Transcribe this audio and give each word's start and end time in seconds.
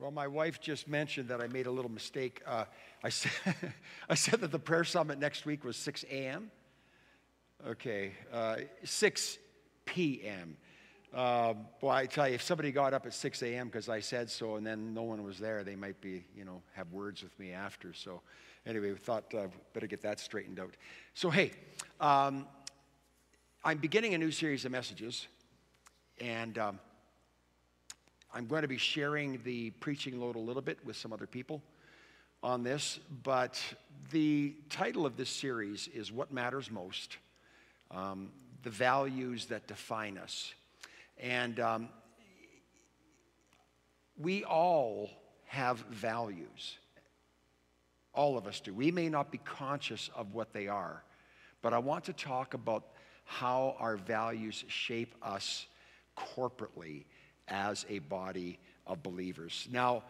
Well, 0.00 0.10
my 0.10 0.28
wife 0.28 0.62
just 0.62 0.88
mentioned 0.88 1.28
that 1.28 1.42
I 1.42 1.46
made 1.46 1.66
a 1.66 1.70
little 1.70 1.90
mistake. 1.90 2.40
Uh, 2.46 2.64
I, 3.04 3.08
said, 3.10 3.30
I 4.08 4.14
said 4.14 4.40
that 4.40 4.50
the 4.50 4.58
prayer 4.58 4.82
summit 4.82 5.18
next 5.18 5.44
week 5.44 5.62
was 5.62 5.76
6 5.76 6.06
a.m. 6.10 6.50
Okay, 7.68 8.12
uh, 8.32 8.56
6 8.82 9.38
p.m. 9.84 10.56
Uh, 11.12 11.52
boy, 11.82 11.90
I 11.90 12.06
tell 12.06 12.26
you, 12.26 12.36
if 12.36 12.42
somebody 12.42 12.72
got 12.72 12.94
up 12.94 13.04
at 13.04 13.12
6 13.12 13.42
a.m. 13.42 13.66
because 13.66 13.90
I 13.90 14.00
said 14.00 14.30
so 14.30 14.56
and 14.56 14.66
then 14.66 14.94
no 14.94 15.02
one 15.02 15.22
was 15.22 15.38
there, 15.38 15.62
they 15.64 15.76
might 15.76 16.00
be, 16.00 16.24
you 16.34 16.46
know, 16.46 16.62
have 16.72 16.90
words 16.92 17.22
with 17.22 17.38
me 17.38 17.52
after. 17.52 17.92
So, 17.92 18.22
anyway, 18.64 18.92
we 18.92 18.96
thought 18.96 19.34
uh, 19.34 19.48
better 19.74 19.86
get 19.86 20.00
that 20.00 20.18
straightened 20.18 20.60
out. 20.60 20.76
So, 21.12 21.28
hey, 21.28 21.50
um, 22.00 22.46
I'm 23.62 23.76
beginning 23.76 24.14
a 24.14 24.18
new 24.18 24.30
series 24.30 24.64
of 24.64 24.72
messages, 24.72 25.26
and 26.18 26.56
um, 26.56 26.78
I'm 28.32 28.46
going 28.46 28.62
to 28.62 28.68
be 28.68 28.76
sharing 28.76 29.40
the 29.42 29.70
preaching 29.70 30.20
load 30.20 30.36
a 30.36 30.40
little 30.40 30.62
bit 30.62 30.78
with 30.84 30.94
some 30.96 31.12
other 31.12 31.26
people 31.26 31.60
on 32.44 32.62
this, 32.62 33.00
but 33.24 33.60
the 34.12 34.54
title 34.68 35.04
of 35.04 35.16
this 35.16 35.28
series 35.28 35.88
is 35.88 36.12
What 36.12 36.32
Matters 36.32 36.70
Most 36.70 37.16
um, 37.90 38.30
The 38.62 38.70
Values 38.70 39.46
That 39.46 39.66
Define 39.66 40.16
Us. 40.16 40.54
And 41.18 41.58
um, 41.58 41.88
we 44.16 44.44
all 44.44 45.10
have 45.46 45.78
values. 45.90 46.78
All 48.14 48.38
of 48.38 48.46
us 48.46 48.60
do. 48.60 48.72
We 48.72 48.92
may 48.92 49.08
not 49.08 49.32
be 49.32 49.38
conscious 49.38 50.08
of 50.14 50.34
what 50.34 50.52
they 50.52 50.68
are, 50.68 51.02
but 51.62 51.72
I 51.72 51.78
want 51.78 52.04
to 52.04 52.12
talk 52.12 52.54
about 52.54 52.84
how 53.24 53.74
our 53.80 53.96
values 53.96 54.64
shape 54.68 55.16
us 55.20 55.66
corporately 56.16 57.06
as 57.50 57.84
a 57.88 57.98
body 57.98 58.58
of 58.86 59.02
believers. 59.02 59.68
Now, 59.70 60.04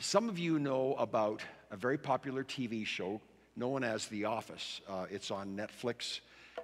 some 0.00 0.28
of 0.28 0.38
you 0.38 0.58
know 0.58 0.94
about 0.94 1.42
a 1.70 1.76
very 1.76 1.98
popular 1.98 2.44
TV 2.44 2.84
show 2.84 3.20
known 3.56 3.84
as 3.84 4.06
The 4.06 4.24
Office. 4.24 4.80
Uh, 4.88 5.06
it's 5.10 5.30
on 5.30 5.56
Netflix, 5.56 6.20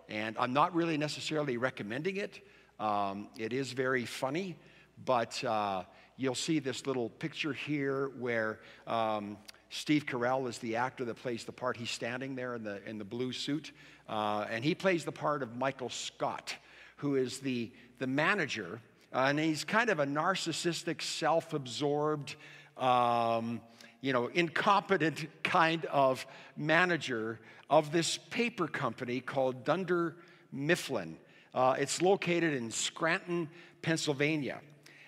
and 0.08 0.36
I'm 0.38 0.52
not 0.52 0.74
really 0.74 0.98
necessarily 0.98 1.56
recommending 1.56 2.16
it. 2.16 2.40
Um, 2.78 3.28
it 3.38 3.52
is 3.52 3.72
very 3.72 4.04
funny, 4.04 4.56
but 5.04 5.42
uh, 5.44 5.84
you'll 6.16 6.34
see 6.34 6.58
this 6.58 6.86
little 6.86 7.08
picture 7.08 7.52
here 7.52 8.10
where 8.18 8.60
um, 8.86 9.38
Steve 9.70 10.04
Carell 10.04 10.48
is 10.48 10.58
the 10.58 10.76
actor 10.76 11.04
that 11.06 11.14
plays 11.16 11.44
the 11.44 11.52
part. 11.52 11.76
He's 11.76 11.90
standing 11.90 12.34
there 12.34 12.54
in 12.54 12.62
the, 12.62 12.86
in 12.86 12.98
the 12.98 13.04
blue 13.04 13.32
suit, 13.32 13.72
uh, 14.08 14.46
and 14.50 14.62
he 14.62 14.74
plays 14.74 15.04
the 15.04 15.12
part 15.12 15.42
of 15.42 15.56
Michael 15.56 15.88
Scott, 15.88 16.54
who 16.96 17.16
is 17.16 17.38
the, 17.38 17.72
the 17.98 18.06
manager 18.06 18.80
uh, 19.14 19.26
and 19.28 19.38
he's 19.38 19.64
kind 19.64 19.90
of 19.90 19.98
a 19.98 20.06
narcissistic, 20.06 21.02
self 21.02 21.52
absorbed, 21.52 22.34
um, 22.78 23.60
you 24.00 24.12
know, 24.12 24.28
incompetent 24.28 25.26
kind 25.42 25.84
of 25.86 26.26
manager 26.56 27.38
of 27.68 27.92
this 27.92 28.18
paper 28.30 28.66
company 28.66 29.20
called 29.20 29.64
Dunder 29.64 30.16
Mifflin. 30.50 31.18
Uh, 31.54 31.76
it's 31.78 32.00
located 32.00 32.54
in 32.54 32.70
Scranton, 32.70 33.48
Pennsylvania. 33.82 34.60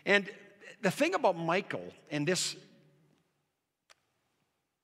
And 0.05 0.29
the 0.83 0.91
thing 0.91 1.15
about 1.15 1.39
Michael 1.39 1.93
and 2.11 2.27
this 2.27 2.57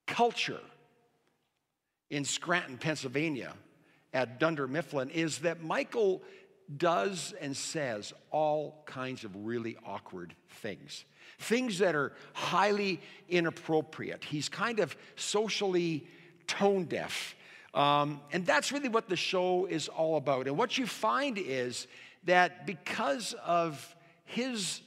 culture 0.06 0.60
in 2.08 2.24
Scranton, 2.24 2.78
Pennsylvania, 2.78 3.52
at 4.12 4.40
Dunder 4.40 4.66
Mifflin, 4.66 5.10
is 5.10 5.38
that 5.38 5.62
Michael 5.62 6.22
does 6.76 7.34
and 7.40 7.56
says 7.56 8.12
all 8.30 8.82
kinds 8.86 9.24
of 9.24 9.34
really 9.44 9.76
awkward 9.84 10.34
things, 10.48 11.04
things 11.38 11.78
that 11.78 11.94
are 11.94 12.12
highly 12.32 13.00
inappropriate. 13.28 14.24
He's 14.24 14.48
kind 14.48 14.80
of 14.80 14.96
socially 15.16 16.06
tone 16.46 16.84
deaf. 16.84 17.34
Um, 17.74 18.20
and 18.32 18.44
that's 18.44 18.72
really 18.72 18.88
what 18.88 19.08
the 19.08 19.16
show 19.16 19.66
is 19.66 19.88
all 19.88 20.16
about. 20.16 20.46
And 20.46 20.56
what 20.56 20.76
you 20.76 20.86
find 20.86 21.38
is 21.38 21.86
that 22.24 22.66
because 22.66 23.34
of 23.44 23.94
his 24.24 24.80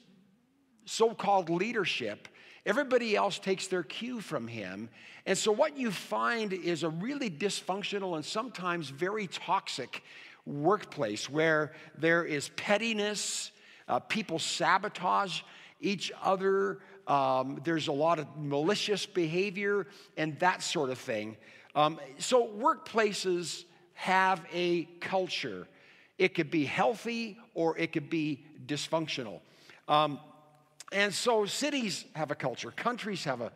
so 0.85 1.13
called 1.13 1.49
leadership, 1.49 2.27
everybody 2.65 3.15
else 3.15 3.39
takes 3.39 3.67
their 3.67 3.83
cue 3.83 4.19
from 4.19 4.47
him. 4.47 4.89
And 5.25 5.37
so, 5.37 5.51
what 5.51 5.77
you 5.77 5.91
find 5.91 6.51
is 6.51 6.83
a 6.83 6.89
really 6.89 7.29
dysfunctional 7.29 8.15
and 8.15 8.25
sometimes 8.25 8.89
very 8.89 9.27
toxic 9.27 10.03
workplace 10.45 11.29
where 11.29 11.73
there 11.97 12.23
is 12.25 12.49
pettiness, 12.49 13.51
uh, 13.87 13.99
people 13.99 14.39
sabotage 14.39 15.41
each 15.79 16.11
other, 16.21 16.79
um, 17.07 17.59
there's 17.63 17.87
a 17.87 17.93
lot 17.93 18.19
of 18.19 18.27
malicious 18.37 19.05
behavior, 19.05 19.87
and 20.17 20.39
that 20.39 20.61
sort 20.61 20.89
of 20.89 20.97
thing. 20.97 21.35
Um, 21.75 21.99
so, 22.17 22.47
workplaces 22.47 23.65
have 23.93 24.41
a 24.53 24.85
culture. 25.01 25.67
It 26.17 26.35
could 26.35 26.51
be 26.51 26.65
healthy 26.65 27.37
or 27.53 27.77
it 27.77 27.91
could 27.91 28.09
be 28.09 28.45
dysfunctional. 28.65 29.41
Um, 29.87 30.19
and 30.91 31.13
so, 31.13 31.45
cities 31.45 32.05
have 32.13 32.31
a 32.31 32.35
culture, 32.35 32.71
countries 32.71 33.23
have 33.25 33.41
a 33.41 33.51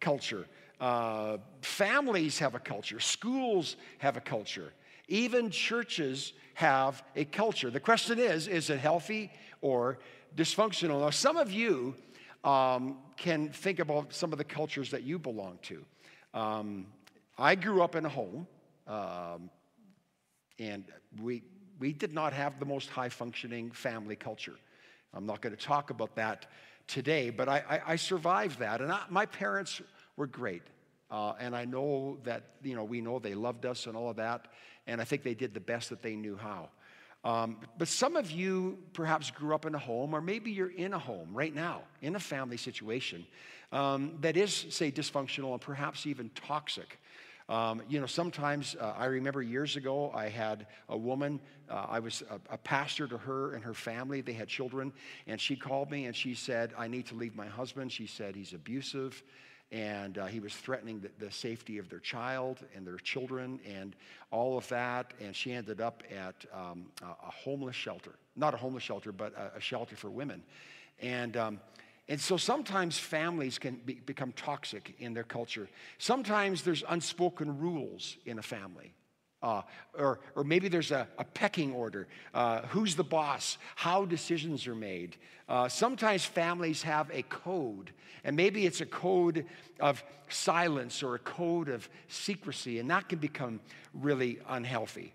culture, 0.00 0.46
uh, 0.80 1.38
families 1.62 2.38
have 2.38 2.54
a 2.54 2.58
culture, 2.58 3.00
schools 3.00 3.76
have 3.98 4.16
a 4.16 4.20
culture. 4.20 4.72
Even 5.10 5.50
churches 5.50 6.32
have 6.54 7.02
a 7.16 7.24
culture. 7.24 7.68
The 7.68 7.80
question 7.80 8.18
is 8.18 8.46
is 8.46 8.70
it 8.70 8.78
healthy 8.78 9.30
or 9.60 9.98
dysfunctional? 10.36 11.00
Now, 11.00 11.10
some 11.10 11.36
of 11.36 11.52
you 11.52 11.94
um, 12.44 12.98
can 13.16 13.50
think 13.50 13.80
about 13.80 14.14
some 14.14 14.32
of 14.32 14.38
the 14.38 14.44
cultures 14.44 14.90
that 14.92 15.02
you 15.02 15.18
belong 15.18 15.58
to. 15.62 15.84
Um, 16.32 16.86
I 17.36 17.56
grew 17.56 17.82
up 17.82 17.96
in 17.96 18.06
a 18.06 18.08
home, 18.08 18.46
um, 18.86 19.50
and 20.58 20.84
we, 21.20 21.42
we 21.80 21.92
did 21.92 22.12
not 22.12 22.32
have 22.32 22.60
the 22.60 22.66
most 22.66 22.88
high 22.88 23.08
functioning 23.08 23.72
family 23.72 24.16
culture. 24.16 24.56
I'm 25.12 25.26
not 25.26 25.40
going 25.40 25.56
to 25.56 25.62
talk 25.62 25.90
about 25.90 26.14
that 26.14 26.46
today, 26.86 27.30
but 27.30 27.48
I, 27.48 27.64
I, 27.68 27.80
I 27.92 27.96
survived 27.96 28.60
that. 28.60 28.80
And 28.80 28.92
I, 28.92 29.02
my 29.10 29.26
parents 29.26 29.82
were 30.16 30.28
great. 30.28 30.62
Uh, 31.10 31.32
and 31.40 31.56
I 31.56 31.64
know 31.64 32.18
that, 32.24 32.44
you 32.62 32.76
know, 32.76 32.84
we 32.84 33.00
know 33.00 33.18
they 33.18 33.34
loved 33.34 33.66
us 33.66 33.86
and 33.86 33.96
all 33.96 34.10
of 34.10 34.16
that 34.16 34.46
and 34.90 35.00
I 35.00 35.04
think 35.04 35.22
they 35.22 35.34
did 35.34 35.54
the 35.54 35.60
best 35.60 35.90
that 35.90 36.02
they 36.02 36.16
knew 36.16 36.36
how. 36.36 36.68
Um, 37.22 37.58
but 37.76 37.86
some 37.86 38.16
of 38.16 38.30
you 38.30 38.78
perhaps 38.92 39.30
grew 39.30 39.54
up 39.54 39.66
in 39.66 39.74
a 39.74 39.78
home, 39.78 40.14
or 40.14 40.20
maybe 40.20 40.50
you're 40.50 40.70
in 40.70 40.94
a 40.94 40.98
home 40.98 41.28
right 41.32 41.54
now, 41.54 41.82
in 42.00 42.16
a 42.16 42.20
family 42.20 42.56
situation 42.56 43.26
um, 43.72 44.14
that 44.22 44.36
is, 44.36 44.66
say, 44.70 44.90
dysfunctional 44.90 45.52
and 45.52 45.60
perhaps 45.60 46.06
even 46.06 46.30
toxic. 46.30 46.98
Um, 47.48 47.82
you 47.88 48.00
know, 48.00 48.06
sometimes 48.06 48.76
uh, 48.80 48.94
I 48.96 49.06
remember 49.06 49.42
years 49.42 49.76
ago, 49.76 50.10
I 50.14 50.28
had 50.28 50.66
a 50.88 50.96
woman, 50.96 51.40
uh, 51.68 51.86
I 51.88 51.98
was 51.98 52.22
a, 52.30 52.40
a, 52.54 52.56
pastor 52.56 53.08
to 53.08 53.18
her 53.18 53.54
and 53.54 53.64
her 53.64 53.74
family. 53.74 54.20
They 54.20 54.32
had 54.32 54.46
children, 54.48 54.92
and 55.26 55.40
she 55.40 55.56
called 55.56 55.90
me 55.90 56.06
and 56.06 56.14
she 56.14 56.34
said, 56.34 56.72
I 56.78 56.86
need 56.86 57.06
to 57.06 57.16
leave 57.16 57.34
my 57.34 57.48
husband. 57.48 57.90
She 57.90 58.06
said, 58.06 58.36
he's 58.36 58.54
abusive 58.54 59.22
and 59.72 60.18
uh, 60.18 60.26
he 60.26 60.40
was 60.40 60.54
threatening 60.54 61.00
the, 61.00 61.10
the, 61.24 61.30
safety 61.30 61.78
of 61.78 61.88
their 61.88 62.00
child 62.00 62.58
and 62.74 62.84
their 62.84 62.96
children 62.96 63.60
and 63.64 63.94
all 64.32 64.58
of 64.58 64.66
that. 64.68 65.14
And 65.20 65.34
she 65.34 65.52
ended 65.52 65.80
up 65.80 66.02
at 66.10 66.34
um, 66.52 66.86
a 67.02 67.30
homeless 67.30 67.76
shelter, 67.76 68.12
not 68.34 68.52
a 68.52 68.56
homeless 68.56 68.82
shelter, 68.82 69.12
but 69.12 69.32
a, 69.34 69.58
a 69.58 69.60
shelter 69.60 69.94
for 69.94 70.10
women. 70.10 70.42
And 71.00 71.36
um, 71.36 71.60
and 72.10 72.20
so 72.20 72.36
sometimes 72.36 72.98
families 72.98 73.60
can 73.60 73.80
be, 73.86 73.94
become 73.94 74.32
toxic 74.32 74.96
in 74.98 75.14
their 75.14 75.22
culture. 75.22 75.68
Sometimes 75.98 76.62
there's 76.62 76.82
unspoken 76.88 77.60
rules 77.60 78.16
in 78.26 78.40
a 78.40 78.42
family. 78.42 78.92
Uh, 79.42 79.62
or, 79.98 80.20
or 80.36 80.44
maybe 80.44 80.68
there's 80.68 80.90
a, 80.90 81.08
a 81.18 81.24
pecking 81.24 81.72
order. 81.72 82.06
Uh, 82.34 82.60
who's 82.68 82.94
the 82.94 83.04
boss? 83.04 83.56
How 83.74 84.04
decisions 84.04 84.66
are 84.66 84.74
made. 84.74 85.16
Uh, 85.48 85.68
sometimes 85.68 86.24
families 86.24 86.82
have 86.82 87.10
a 87.10 87.22
code, 87.22 87.90
and 88.22 88.36
maybe 88.36 88.66
it's 88.66 88.80
a 88.80 88.86
code 88.86 89.46
of 89.80 90.04
silence 90.28 91.02
or 91.02 91.14
a 91.14 91.18
code 91.18 91.68
of 91.68 91.88
secrecy, 92.08 92.78
and 92.78 92.90
that 92.90 93.08
can 93.08 93.18
become 93.18 93.60
really 93.94 94.38
unhealthy. 94.48 95.12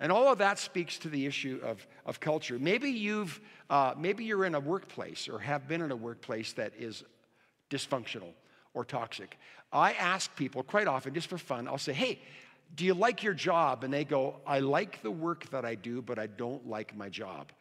And 0.00 0.12
all 0.12 0.30
of 0.30 0.38
that 0.38 0.58
speaks 0.58 0.98
to 0.98 1.08
the 1.08 1.26
issue 1.26 1.60
of, 1.62 1.86
of 2.06 2.20
culture. 2.20 2.58
Maybe 2.58 2.90
you've 2.90 3.40
uh, 3.70 3.94
maybe 3.96 4.24
you're 4.24 4.44
in 4.44 4.54
a 4.54 4.60
workplace 4.60 5.28
or 5.28 5.38
have 5.38 5.66
been 5.66 5.80
in 5.80 5.90
a 5.90 5.96
workplace 5.96 6.52
that 6.54 6.72
is 6.78 7.02
dysfunctional 7.70 8.32
or 8.74 8.84
toxic. 8.84 9.38
I 9.72 9.92
ask 9.94 10.34
people 10.36 10.62
quite 10.62 10.86
often, 10.86 11.14
just 11.14 11.28
for 11.28 11.38
fun, 11.38 11.66
I'll 11.66 11.78
say, 11.78 11.92
hey, 11.92 12.20
do 12.74 12.84
you 12.84 12.94
like 12.94 13.22
your 13.22 13.34
job? 13.34 13.84
And 13.84 13.92
they 13.92 14.04
go, 14.04 14.36
I 14.46 14.60
like 14.60 15.02
the 15.02 15.10
work 15.10 15.48
that 15.50 15.64
I 15.64 15.74
do, 15.74 16.02
but 16.02 16.18
I 16.18 16.26
don't 16.26 16.68
like 16.68 16.96
my 16.96 17.08
job. 17.08 17.52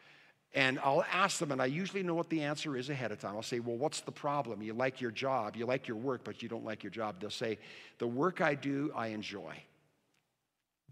And 0.55 0.79
I'll 0.83 1.03
ask 1.11 1.39
them, 1.39 1.51
and 1.51 1.61
I 1.61 1.65
usually 1.65 2.03
know 2.03 2.13
what 2.13 2.29
the 2.29 2.43
answer 2.43 2.77
is 2.77 2.89
ahead 2.89 3.11
of 3.11 3.19
time. 3.19 3.35
I'll 3.35 3.41
say, 3.41 3.59
Well, 3.59 3.75
what's 3.75 4.01
the 4.01 4.11
problem? 4.11 4.61
You 4.61 4.73
like 4.73 5.01
your 5.01 5.09
job, 5.11 5.55
you 5.55 5.65
like 5.65 5.87
your 5.87 5.97
work, 5.97 6.21
but 6.23 6.43
you 6.43 6.49
don't 6.49 6.63
like 6.63 6.83
your 6.83 6.91
job. 6.91 7.15
They'll 7.19 7.31
say, 7.31 7.57
The 7.97 8.07
work 8.07 8.39
I 8.39 8.53
do, 8.53 8.91
I 8.95 9.07
enjoy, 9.07 9.55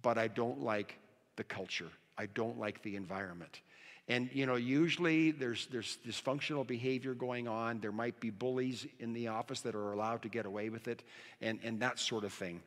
but 0.02 0.18
I 0.18 0.30
don't 0.30 0.62
like 0.62 0.98
the 1.36 1.44
culture, 1.44 1.90
I 2.18 2.26
don't 2.28 2.60
like 2.60 2.82
the 2.82 2.96
environment. 2.96 3.62
And 4.08 4.30
you 4.34 4.48
know, 4.48 4.56
usually 4.56 5.30
there's 5.30 5.68
there's 5.68 6.00
dysfunctional 6.08 6.66
behavior 6.66 7.14
going 7.14 7.48
on. 7.48 7.80
There 7.80 7.92
might 7.92 8.20
be 8.20 8.32
bullies 8.32 8.88
in 9.00 9.14
the 9.14 9.28
office 9.28 9.62
that 9.62 9.76
are 9.76 9.94
allowed 9.94 10.24
to 10.24 10.30
get 10.30 10.48
away 10.48 10.70
with 10.70 10.88
it, 10.88 11.04
and, 11.40 11.60
and 11.64 11.80
that 11.82 12.00
sort 12.00 12.24
of 12.24 12.34
thing. 12.34 12.62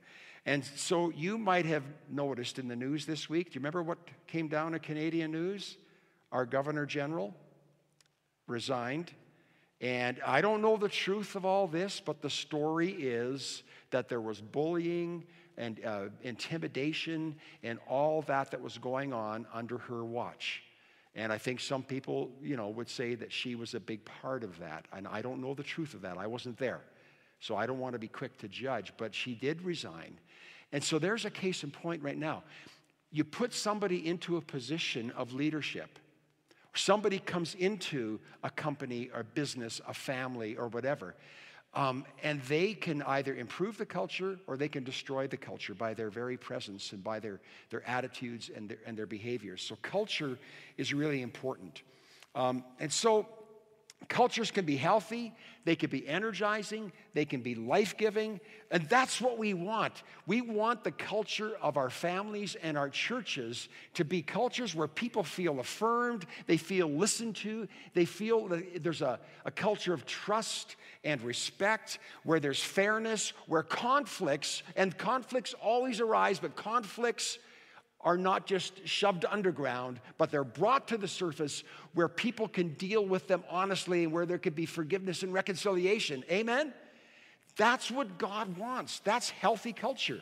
And 0.47 0.65
so 0.65 1.11
you 1.11 1.39
might 1.39 1.65
have 1.67 1.85
noticed 2.11 2.59
in 2.59 2.69
the 2.69 2.77
news 2.77 3.07
this 3.07 3.31
week. 3.31 3.53
Do 3.53 3.55
you 3.55 3.61
remember 3.61 3.83
what 3.83 3.99
came 4.27 4.49
down 4.49 4.75
in 4.75 4.81
Canadian 4.81 5.33
news? 5.33 5.79
Our 6.33 6.45
Governor 6.45 6.85
General 6.85 7.35
resigned. 8.47 9.13
And 9.81 10.21
I 10.25 10.41
don't 10.41 10.61
know 10.61 10.77
the 10.77 10.89
truth 10.89 11.35
of 11.35 11.45
all 11.45 11.67
this, 11.67 12.01
but 12.01 12.21
the 12.21 12.31
story 12.31 12.91
is 12.91 13.63
that 13.91 14.09
there 14.09 14.21
was 14.21 14.41
bullying 14.41 15.25
and 15.57 15.81
uh, 15.85 16.07
intimidation 16.23 17.37
and 17.63 17.79
all 17.89 18.23
that 18.23 18.51
that 18.51 18.61
was 18.61 18.79
going 18.79 19.13
on 19.13 19.47
under 19.53 19.79
her 19.79 20.05
watch. 20.05 20.63
And 21.15 21.33
I 21.33 21.39
think 21.39 21.61
some 21.61 21.83
people, 21.83 22.31
you 22.43 22.57
know, 22.57 22.69
would 22.69 22.89
say 22.89 23.15
that 23.15 23.33
she 23.33 23.55
was 23.55 23.75
a 23.75 23.81
big 23.81 24.05
part 24.05 24.43
of 24.43 24.59
that. 24.59 24.87
And 24.93 25.07
I 25.07 25.23
don't 25.23 25.41
know 25.41 25.55
the 25.55 25.63
truth 25.63 25.95
of 25.95 26.03
that. 26.03 26.19
I 26.19 26.27
wasn't 26.27 26.59
there. 26.59 26.81
So 27.41 27.57
I 27.57 27.67
don't 27.67 27.79
want 27.79 27.93
to 27.95 27.99
be 27.99 28.09
quick 28.09 28.39
to 28.39 28.49
judge, 28.49 28.93
but 28.97 29.15
she 29.15 29.35
did 29.35 29.63
resign. 29.63 30.19
And 30.73 30.83
so 30.83 30.99
there's 30.99 31.25
a 31.25 31.31
case 31.31 31.63
in 31.63 31.71
point 31.71 32.03
right 32.03 32.19
now. 32.19 32.43
You 33.11 33.23
put 33.25 33.53
somebody 33.53 34.07
into 34.07 34.37
a 34.37 34.41
position 34.41 35.13
of 35.13 35.33
leadership. 35.33 35.99
Somebody 36.75 37.21
comes 37.21 37.55
into 37.55 38.19
a 38.43 38.51
company 38.51 39.11
or 39.15 39.23
business, 39.23 39.81
a 39.87 39.95
family, 39.95 40.57
or 40.57 40.69
whatever. 40.69 41.15
Um, 41.75 42.05
and 42.23 42.41
they 42.43 42.73
can 42.73 43.03
either 43.03 43.35
improve 43.35 43.79
the 43.79 43.87
culture 43.87 44.39
or 44.47 44.57
they 44.57 44.69
can 44.69 44.85
destroy 44.85 45.27
the 45.27 45.37
culture 45.37 45.75
by 45.75 45.93
their 45.93 46.09
very 46.09 46.37
presence 46.37 46.93
and 46.93 47.03
by 47.03 47.19
their, 47.19 47.41
their 47.71 47.89
attitudes 47.89 48.51
and 48.55 48.69
their, 48.69 48.79
and 48.87 48.97
their 48.97 49.07
behaviors. 49.07 49.63
So, 49.63 49.77
culture 49.83 50.39
is 50.77 50.95
really 50.95 51.23
important. 51.23 51.83
Um, 52.37 52.65
and 52.79 52.93
so, 52.93 53.27
Cultures 54.09 54.51
can 54.51 54.65
be 54.65 54.77
healthy, 54.77 55.33
they 55.65 55.77
can 55.77 55.89
be 55.89 56.07
energizing, 56.07 56.93
they 57.15 57.25
can 57.25 57.41
be 57.41 57.55
life 57.55 57.97
giving, 57.97 58.41
and 58.71 58.89
that's 58.89 59.21
what 59.21 59.39
we 59.39 59.55
want. 59.55 60.03
We 60.27 60.41
want 60.41 60.85
the 60.85 60.91
culture 60.91 61.53
of 61.63 61.77
our 61.77 61.91
families 61.91 62.57
and 62.63 62.77
our 62.77 62.91
churches 62.91 63.69
to 63.95 64.05
be 64.05 64.21
cultures 64.21 64.75
where 64.75 64.89
people 64.89 65.23
feel 65.23 65.61
affirmed, 65.61 66.27
they 66.47 66.57
feel 66.57 66.89
listened 66.89 67.37
to, 67.37 67.69
they 67.95 68.05
feel 68.05 68.49
there's 68.81 69.03
a, 69.03 69.21
a 69.45 69.51
culture 69.51 69.95
of 69.95 70.05
trust 70.07 70.77
and 71.05 71.23
respect, 71.23 71.99
where 72.25 72.41
there's 72.41 72.63
fairness, 72.63 73.33
where 73.47 73.63
conflicts, 73.63 74.63
and 74.77 74.97
conflicts 74.99 75.55
always 75.55 76.01
arise, 76.01 76.39
but 76.39 76.57
conflicts 76.57 77.39
are 78.05 78.19
not 78.19 78.47
just 78.47 78.87
shoved 78.87 79.25
underground, 79.31 79.99
but 80.19 80.31
they're 80.31 80.45
brought 80.45 80.87
to 80.89 80.99
the 80.99 81.09
surface 81.09 81.65
where 81.95 82.09
people 82.09 82.47
can 82.47 82.75
deal 82.75 83.05
with 83.05 83.27
them 83.27 83.43
honestly 83.49 84.05
and 84.05 84.13
where 84.13 84.27
there 84.27 84.39
can 84.39 84.53
be 84.53 84.67
forgiveness 84.67 85.23
and 85.23 85.33
reconciliation. 85.33 86.23
Amen? 86.31 86.73
That's 87.57 87.91
what 87.91 88.19
God 88.19 88.59
wants. 88.59 89.01
That's 89.01 89.31
healthy 89.31 89.73
culture. 89.73 90.21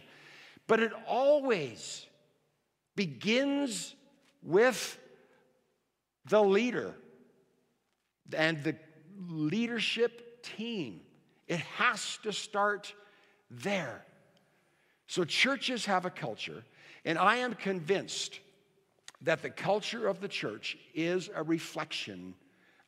But 0.69 0.81
it 0.81 0.93
always 1.09 2.07
begins 2.95 3.97
with 4.45 4.99
the 6.27 6.43
leader 6.43 6.95
and 8.37 8.63
the 8.63 8.77
leadership 9.29 10.45
team. 10.45 11.01
It 11.49 11.61
has 11.61 12.19
to 12.23 12.33
start 12.33 12.95
there. 13.51 14.05
So, 15.09 15.25
churches 15.25 15.85
have 15.87 16.07
a 16.07 16.11
culture 16.11 16.65
and 17.05 17.19
I 17.19 17.37
am 17.37 17.55
convinced 17.55 18.41
that 19.23 19.43
the 19.43 19.51
culture 19.51 20.09
of 20.09 20.21
the 20.21 20.29
church 20.29 20.77
is 20.95 21.31
a 21.35 21.43
reflection 21.43 22.35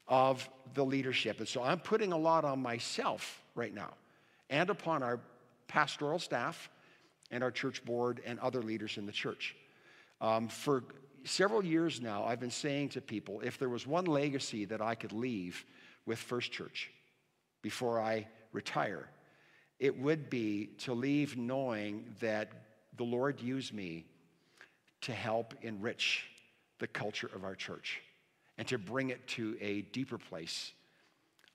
of 0.08 0.48
the 0.74 0.84
leadership. 0.84 1.38
And 1.38 1.48
so 1.48 1.62
I'm 1.62 1.78
putting 1.78 2.12
a 2.12 2.18
lot 2.18 2.44
on 2.44 2.60
myself 2.60 3.42
right 3.54 3.72
now 3.72 3.94
and 4.50 4.70
upon 4.70 5.02
our 5.02 5.20
pastoral 5.68 6.18
staff 6.18 6.68
and 7.30 7.42
our 7.42 7.50
church 7.50 7.84
board 7.84 8.20
and 8.26 8.38
other 8.40 8.62
leaders 8.62 8.98
in 8.98 9.06
the 9.06 9.12
church. 9.12 9.56
Um, 10.20 10.48
for 10.48 10.84
several 11.24 11.64
years 11.64 12.00
now, 12.00 12.24
I've 12.24 12.40
been 12.40 12.50
saying 12.50 12.90
to 12.90 13.00
people 13.00 13.40
if 13.40 13.58
there 13.58 13.68
was 13.68 13.86
one 13.86 14.04
legacy 14.04 14.64
that 14.66 14.80
I 14.80 14.94
could 14.94 15.12
leave 15.12 15.64
with 16.06 16.18
First 16.18 16.52
Church 16.52 16.90
before 17.62 18.00
I 18.00 18.26
retire, 18.52 19.08
it 19.78 19.98
would 19.98 20.30
be 20.30 20.70
to 20.78 20.94
leave 20.94 21.36
knowing 21.36 22.14
that 22.20 22.50
the 22.96 23.04
Lord 23.04 23.40
used 23.40 23.72
me 23.72 24.06
to 25.02 25.12
help 25.12 25.54
enrich 25.62 26.26
the 26.78 26.86
culture 26.86 27.30
of 27.34 27.44
our 27.44 27.54
church 27.54 28.00
and 28.58 28.66
to 28.68 28.78
bring 28.78 29.10
it 29.10 29.26
to 29.28 29.56
a 29.60 29.82
deeper 29.82 30.18
place 30.18 30.72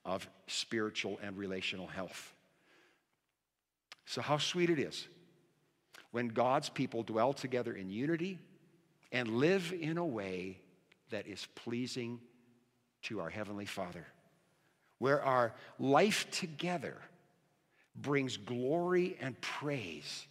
of 0.06 0.28
spiritual 0.48 1.20
and 1.22 1.38
relational 1.38 1.88
health. 1.88 2.34
So, 4.06 4.22
how 4.22 4.38
sweet 4.38 4.70
it 4.70 4.80
is 4.80 5.08
when 6.12 6.30
God's 6.30 6.70
people 6.70 7.04
dwell 7.04 7.34
together 7.34 7.74
in 7.74 7.90
unity 7.90 8.40
and 9.12 9.30
live 9.38 9.74
in 9.80 9.98
a 9.98 10.06
way 10.06 10.58
that 11.10 11.28
is 11.28 11.48
pleasing 11.56 12.20
to 13.04 13.20
our 13.20 13.30
Heavenly 13.30 13.66
Father, 13.66 14.06
where 14.98 15.22
our 15.24 15.54
life 15.78 16.30
together 16.32 16.98
brings 17.96 18.38
glory 18.38 19.18
and 19.20 19.40
praise 19.42 20.28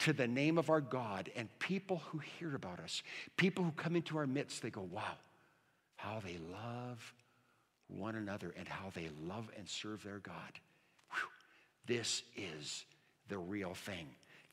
to 0.00 0.12
the 0.12 0.28
name 0.28 0.58
of 0.58 0.70
our 0.70 0.80
God, 0.80 1.30
and 1.36 1.48
people 1.58 2.02
who 2.10 2.18
hear 2.18 2.54
about 2.54 2.80
us, 2.80 3.02
people 3.36 3.64
who 3.64 3.72
come 3.72 3.96
into 3.96 4.18
our 4.18 4.26
midst, 4.26 4.62
they 4.62 4.70
go, 4.70 4.86
wow, 4.92 5.16
how 5.96 6.20
they 6.24 6.38
love 6.52 7.14
one 7.88 8.16
another 8.16 8.54
and 8.58 8.68
how 8.68 8.90
they 8.94 9.08
love 9.26 9.48
and 9.56 9.68
serve 9.68 10.02
their 10.02 10.18
God. 10.18 10.34
Whew. 11.10 11.28
This 11.86 12.22
is 12.36 12.84
the 13.28 13.38
real 13.38 13.74
thing. 13.74 14.06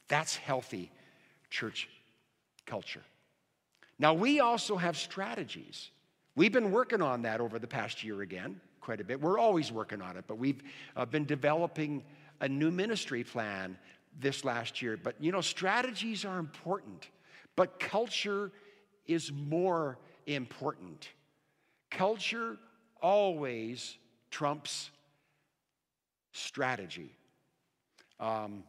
That's 0.08 0.36
healthy 0.36 0.92
church 1.50 1.90
culture. 2.66 3.04
Now, 4.00 4.14
we 4.14 4.40
also 4.40 4.76
have 4.78 4.98
strategies. 4.98 5.90
We've 6.36 6.52
been 6.52 6.72
working 6.72 7.02
on 7.02 7.22
that 7.24 7.42
over 7.42 7.60
the 7.60 7.68
past 7.68 8.04
year 8.04 8.22
again, 8.22 8.60
quite 8.82 9.00
a 9.00 9.04
bit. 9.04 9.22
We're 9.22 9.38
always 9.38 9.72
working 9.72 10.02
on 10.02 10.18
it, 10.18 10.26
but 10.28 10.38
we've 10.38 10.62
uh, 10.96 11.06
been 11.06 11.26
developing 11.26 12.04
a 12.42 12.50
new 12.50 12.72
ministry 12.72 13.24
plan 13.24 13.78
this 14.20 14.44
last 14.44 14.82
year. 14.82 14.98
But 15.02 15.16
you 15.20 15.32
know, 15.32 15.42
strategies 15.42 16.26
are 16.26 16.40
important, 16.40 17.10
but 17.56 17.80
culture 17.80 18.52
is 19.06 19.32
more 19.32 19.98
important. 20.26 21.10
Culture 21.90 22.58
always 23.02 23.98
trumps 24.32 24.90
strategy. 26.32 27.16
Um, 28.20 28.64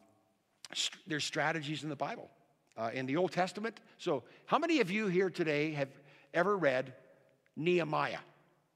st- 0.73 1.01
there's 1.07 1.23
strategies 1.23 1.83
in 1.83 1.89
the 1.89 1.95
Bible, 1.95 2.29
uh, 2.77 2.91
in 2.93 3.05
the 3.05 3.17
Old 3.17 3.31
Testament. 3.31 3.79
So, 3.97 4.23
how 4.45 4.59
many 4.59 4.79
of 4.81 4.91
you 4.91 5.07
here 5.07 5.29
today 5.29 5.71
have 5.71 5.89
ever 6.33 6.57
read 6.57 6.93
Nehemiah 7.55 8.19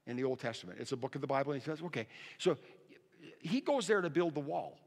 in 0.06 0.16
the 0.16 0.24
Old 0.24 0.40
Testament? 0.40 0.78
It's 0.80 0.92
a 0.92 0.96
book 0.96 1.14
of 1.14 1.20
the 1.20 1.26
Bible, 1.26 1.52
and 1.52 1.60
he 1.60 1.64
says, 1.64 1.82
okay. 1.82 2.06
So, 2.38 2.56
he 3.40 3.60
goes 3.60 3.86
there 3.86 4.00
to 4.00 4.10
build 4.10 4.34
the 4.34 4.40
wall 4.40 4.78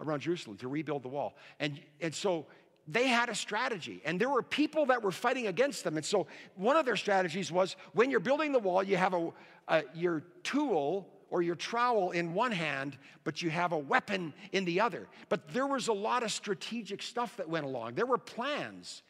around 0.00 0.20
Jerusalem 0.20 0.56
to 0.58 0.68
rebuild 0.68 1.02
the 1.02 1.08
wall. 1.08 1.36
And, 1.60 1.80
and 2.00 2.14
so 2.14 2.46
they 2.86 3.06
had 3.06 3.28
a 3.28 3.34
strategy, 3.34 4.00
and 4.04 4.20
there 4.20 4.30
were 4.30 4.42
people 4.42 4.86
that 4.86 5.02
were 5.02 5.12
fighting 5.12 5.46
against 5.46 5.84
them. 5.84 5.96
And 5.96 6.06
so 6.06 6.26
one 6.54 6.76
of 6.76 6.86
their 6.86 6.96
strategies 6.96 7.52
was 7.52 7.76
when 7.92 8.10
you're 8.10 8.20
building 8.20 8.52
the 8.52 8.58
wall, 8.58 8.82
you 8.82 8.96
have 8.96 9.14
a, 9.14 9.30
a 9.68 9.82
your 9.94 10.22
tool 10.42 11.08
or 11.30 11.42
your 11.42 11.54
trowel 11.54 12.12
in 12.12 12.32
one 12.32 12.52
hand, 12.52 12.96
but 13.24 13.42
you 13.42 13.50
have 13.50 13.72
a 13.72 13.78
weapon 13.78 14.32
in 14.52 14.64
the 14.64 14.80
other. 14.80 15.06
But 15.28 15.52
there 15.52 15.66
was 15.66 15.88
a 15.88 15.92
lot 15.92 16.22
of 16.22 16.32
strategic 16.32 17.02
stuff 17.02 17.36
that 17.36 17.48
went 17.48 17.66
along. 17.66 17.94
There 17.94 18.06
were 18.06 18.16
plans. 18.16 19.02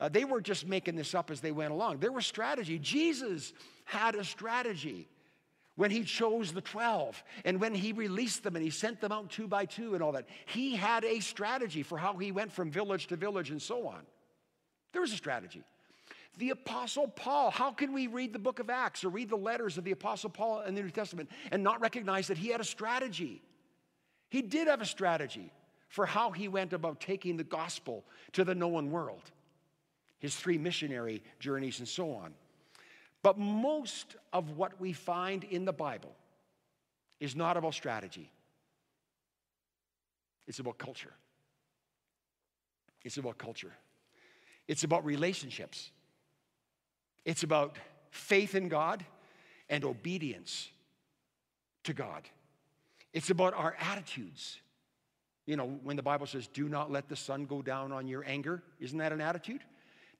Uh, 0.00 0.08
they 0.08 0.24
were 0.24 0.40
just 0.40 0.66
making 0.66 0.96
this 0.96 1.14
up 1.14 1.30
as 1.30 1.40
they 1.40 1.52
went 1.52 1.70
along. 1.70 1.98
There 1.98 2.10
was 2.10 2.26
strategy. 2.26 2.80
Jesus 2.80 3.52
had 3.84 4.16
a 4.16 4.24
strategy 4.24 5.06
when 5.76 5.90
he 5.90 6.04
chose 6.04 6.52
the 6.52 6.60
12 6.60 7.22
and 7.44 7.60
when 7.60 7.74
he 7.74 7.92
released 7.92 8.42
them 8.42 8.56
and 8.56 8.64
he 8.64 8.70
sent 8.70 9.00
them 9.00 9.12
out 9.12 9.30
two 9.30 9.48
by 9.48 9.64
two 9.64 9.94
and 9.94 10.02
all 10.02 10.12
that. 10.12 10.26
He 10.46 10.76
had 10.76 11.04
a 11.04 11.20
strategy 11.20 11.82
for 11.82 11.96
how 11.96 12.16
he 12.16 12.32
went 12.32 12.52
from 12.52 12.70
village 12.70 13.06
to 13.08 13.16
village 13.16 13.50
and 13.50 13.60
so 13.60 13.86
on. 13.86 14.02
There 14.92 15.00
was 15.00 15.12
a 15.12 15.16
strategy. 15.16 15.62
The 16.38 16.50
Apostle 16.50 17.08
Paul, 17.08 17.50
how 17.50 17.72
can 17.72 17.92
we 17.92 18.06
read 18.06 18.32
the 18.32 18.38
book 18.38 18.58
of 18.58 18.70
Acts 18.70 19.04
or 19.04 19.10
read 19.10 19.28
the 19.28 19.36
letters 19.36 19.76
of 19.76 19.84
the 19.84 19.90
Apostle 19.90 20.30
Paul 20.30 20.60
in 20.62 20.74
the 20.74 20.82
New 20.82 20.90
Testament 20.90 21.30
and 21.50 21.62
not 21.62 21.80
recognize 21.80 22.26
that 22.28 22.38
he 22.38 22.48
had 22.48 22.60
a 22.60 22.64
strategy? 22.64 23.42
He 24.30 24.40
did 24.40 24.68
have 24.68 24.80
a 24.80 24.86
strategy 24.86 25.52
for 25.88 26.06
how 26.06 26.30
he 26.30 26.48
went 26.48 26.72
about 26.72 27.00
taking 27.00 27.36
the 27.36 27.44
gospel 27.44 28.04
to 28.32 28.44
the 28.44 28.54
known 28.54 28.90
world, 28.90 29.30
his 30.20 30.34
three 30.34 30.56
missionary 30.56 31.22
journeys 31.38 31.80
and 31.80 31.88
so 31.88 32.12
on. 32.12 32.32
But 33.22 33.38
most 33.38 34.16
of 34.32 34.56
what 34.56 34.80
we 34.80 34.92
find 34.92 35.44
in 35.44 35.64
the 35.64 35.72
Bible 35.72 36.14
is 37.20 37.36
not 37.36 37.56
about 37.56 37.74
strategy, 37.74 38.30
it's 40.46 40.58
about 40.58 40.78
culture. 40.78 41.12
It's 43.04 43.16
about 43.16 43.36
culture. 43.36 43.72
It's 44.68 44.84
about 44.84 45.04
relationships. 45.04 45.90
It's 47.24 47.42
about 47.42 47.76
faith 48.10 48.54
in 48.54 48.68
God 48.68 49.04
and 49.68 49.84
obedience 49.84 50.68
to 51.84 51.92
God. 51.92 52.22
It's 53.12 53.30
about 53.30 53.54
our 53.54 53.76
attitudes. 53.80 54.58
You 55.46 55.56
know, 55.56 55.80
when 55.82 55.96
the 55.96 56.02
Bible 56.02 56.26
says, 56.26 56.46
do 56.46 56.68
not 56.68 56.92
let 56.92 57.08
the 57.08 57.16
sun 57.16 57.46
go 57.46 57.60
down 57.60 57.90
on 57.90 58.06
your 58.06 58.24
anger, 58.24 58.62
isn't 58.78 58.98
that 58.98 59.12
an 59.12 59.20
attitude? 59.20 59.62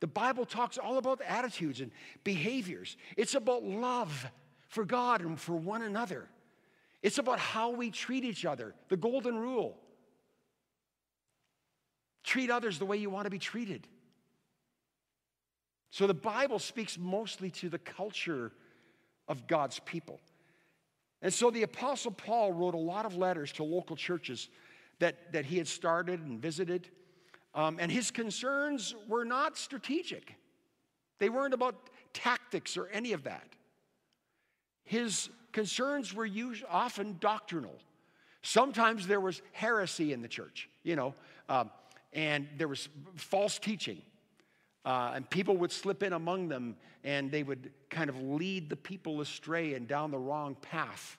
The 0.02 0.08
Bible 0.08 0.44
talks 0.44 0.78
all 0.78 0.98
about 0.98 1.20
attitudes 1.22 1.80
and 1.80 1.92
behaviors. 2.24 2.96
It's 3.16 3.36
about 3.36 3.62
love 3.62 4.26
for 4.66 4.84
God 4.84 5.20
and 5.20 5.38
for 5.38 5.54
one 5.54 5.82
another. 5.82 6.28
It's 7.04 7.18
about 7.18 7.38
how 7.38 7.70
we 7.70 7.92
treat 7.92 8.24
each 8.24 8.44
other, 8.44 8.74
the 8.88 8.96
golden 8.96 9.38
rule. 9.38 9.78
Treat 12.24 12.50
others 12.50 12.80
the 12.80 12.84
way 12.84 12.96
you 12.96 13.10
want 13.10 13.26
to 13.26 13.30
be 13.30 13.38
treated. 13.38 13.86
So 15.90 16.08
the 16.08 16.14
Bible 16.14 16.58
speaks 16.58 16.98
mostly 16.98 17.50
to 17.50 17.68
the 17.68 17.78
culture 17.78 18.50
of 19.28 19.46
God's 19.46 19.78
people. 19.78 20.18
And 21.20 21.32
so 21.32 21.48
the 21.48 21.62
Apostle 21.62 22.10
Paul 22.10 22.52
wrote 22.52 22.74
a 22.74 22.76
lot 22.76 23.06
of 23.06 23.16
letters 23.16 23.52
to 23.52 23.62
local 23.62 23.94
churches 23.94 24.48
that, 24.98 25.32
that 25.32 25.44
he 25.44 25.58
had 25.58 25.68
started 25.68 26.18
and 26.26 26.42
visited. 26.42 26.88
Um, 27.54 27.76
and 27.78 27.92
his 27.92 28.10
concerns 28.10 28.94
were 29.08 29.24
not 29.24 29.58
strategic, 29.58 30.34
they 31.18 31.28
weren't 31.28 31.54
about 31.54 31.74
tactics 32.12 32.76
or 32.76 32.88
any 32.88 33.12
of 33.12 33.24
that. 33.24 33.46
His 34.84 35.30
concerns 35.52 36.12
were 36.12 36.26
usually, 36.26 36.68
often 36.70 37.16
doctrinal. 37.20 37.74
Sometimes 38.42 39.06
there 39.06 39.20
was 39.20 39.40
heresy 39.52 40.12
in 40.12 40.20
the 40.20 40.28
church, 40.28 40.68
you 40.82 40.96
know, 40.96 41.14
um, 41.48 41.70
and 42.12 42.48
there 42.58 42.68
was 42.68 42.88
false 43.14 43.58
teaching. 43.58 44.02
Uh, 44.84 45.12
and 45.14 45.30
people 45.30 45.56
would 45.56 45.70
slip 45.70 46.02
in 46.02 46.12
among 46.12 46.48
them 46.48 46.76
and 47.04 47.30
they 47.30 47.44
would 47.44 47.70
kind 47.88 48.10
of 48.10 48.20
lead 48.20 48.68
the 48.68 48.76
people 48.76 49.20
astray 49.20 49.74
and 49.74 49.86
down 49.86 50.10
the 50.10 50.18
wrong 50.18 50.56
path. 50.60 51.18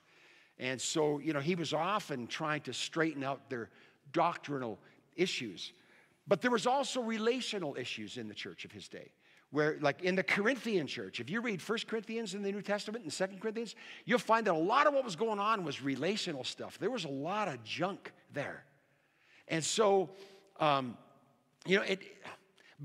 And 0.59 0.79
so, 0.79 1.19
you 1.19 1.33
know, 1.33 1.39
he 1.39 1.55
was 1.55 1.73
often 1.73 2.27
trying 2.27 2.61
to 2.61 2.73
straighten 2.73 3.23
out 3.23 3.49
their 3.49 3.69
doctrinal 4.11 4.79
issues. 5.15 5.71
But 6.27 6.41
there 6.41 6.51
was 6.51 6.65
also 6.65 7.01
relational 7.01 7.75
issues 7.75 8.17
in 8.17 8.27
the 8.27 8.33
church 8.33 8.65
of 8.65 8.71
his 8.71 8.87
day. 8.87 9.11
Where, 9.51 9.77
like 9.81 10.01
in 10.01 10.15
the 10.15 10.23
Corinthian 10.23 10.87
church, 10.87 11.19
if 11.19 11.29
you 11.29 11.39
read 11.39 11.61
First 11.61 11.87
Corinthians 11.87 12.33
in 12.33 12.41
the 12.41 12.51
New 12.51 12.63
Testament 12.63 13.03
and 13.03 13.13
Second 13.13 13.39
Corinthians, 13.39 13.75
you'll 14.03 14.17
find 14.17 14.47
that 14.47 14.53
a 14.53 14.57
lot 14.57 14.87
of 14.87 14.95
what 14.95 15.05
was 15.05 15.15
going 15.15 15.37
on 15.37 15.63
was 15.63 15.79
relational 15.79 16.43
stuff. 16.43 16.79
There 16.79 16.89
was 16.89 17.05
a 17.05 17.09
lot 17.09 17.47
of 17.47 17.63
junk 17.63 18.11
there. 18.33 18.63
And 19.47 19.63
so, 19.63 20.09
um, 20.59 20.97
you 21.67 21.77
know, 21.77 21.83
it, 21.83 22.01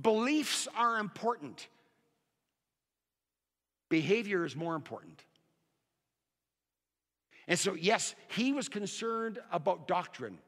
Beliefs 0.00 0.68
are 0.76 0.99
important, 0.99 1.66
behavior 3.88 4.45
is 4.45 4.54
more 4.54 4.75
important. 4.75 5.25
And 7.49 7.59
so, 7.59 7.75
yes, 7.75 8.14
he 8.28 8.52
was 8.52 8.68
concerned 8.68 9.38
about 9.50 9.88
doctrine, 9.88 10.38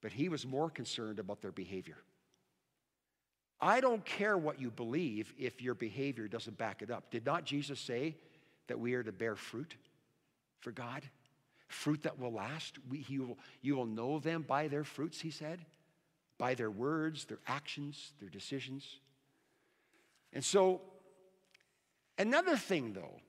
but 0.00 0.12
he 0.12 0.28
was 0.28 0.46
more 0.46 0.70
concerned 0.70 1.18
about 1.18 1.42
their 1.42 1.52
behavior. 1.52 1.98
I 3.60 3.80
don't 3.80 4.04
care 4.04 4.38
what 4.38 4.60
you 4.60 4.70
believe 4.70 5.32
if 5.36 5.60
your 5.60 5.74
behavior 5.74 6.28
doesn't 6.28 6.58
back 6.58 6.82
it 6.82 6.90
up. 6.90 7.10
Did 7.10 7.26
not 7.26 7.44
Jesus 7.44 7.80
say 7.80 8.16
that 8.68 8.78
we 8.78 8.94
are 8.94 9.02
to 9.02 9.12
bear 9.12 9.34
fruit 9.34 9.74
for 10.60 10.70
God? 10.70 11.02
Fruit 11.66 12.02
that 12.04 12.18
will 12.18 12.32
last? 12.32 12.78
We, 12.88 13.04
will, 13.18 13.38
you 13.60 13.74
will 13.74 13.86
know 13.86 14.20
them 14.20 14.42
by 14.42 14.68
their 14.68 14.84
fruits, 14.84 15.20
he 15.20 15.30
said 15.30 15.60
by 16.38 16.54
their 16.54 16.70
words, 16.70 17.24
their 17.24 17.40
actions, 17.46 18.12
their 18.20 18.28
decisions. 18.28 19.00
And 20.32 20.44
so, 20.44 20.80
another 22.16 22.56
thing, 22.56 22.92
though, 22.92 23.20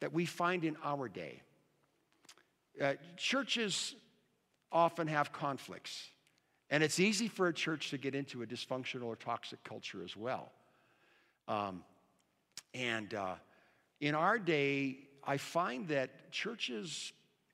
that 0.00 0.12
we 0.12 0.26
find 0.26 0.64
in 0.64 0.76
our 0.84 1.08
day 1.08 1.40
uh, 2.80 2.94
churches 3.16 3.94
often 4.72 5.06
have 5.06 5.32
conflicts. 5.32 6.08
And 6.70 6.82
it's 6.82 6.98
easy 6.98 7.28
for 7.28 7.48
a 7.48 7.52
church 7.52 7.90
to 7.90 7.98
get 7.98 8.14
into 8.14 8.42
a 8.42 8.46
dysfunctional 8.46 9.04
or 9.04 9.16
toxic 9.16 9.62
culture 9.62 10.02
as 10.02 10.16
well. 10.16 10.50
Um, 11.48 11.84
and 12.72 13.12
uh, 13.12 13.34
in 14.00 14.14
our 14.14 14.38
day, 14.38 14.98
I 15.24 15.36
find 15.36 15.86
that 15.88 16.30
churches 16.32 17.12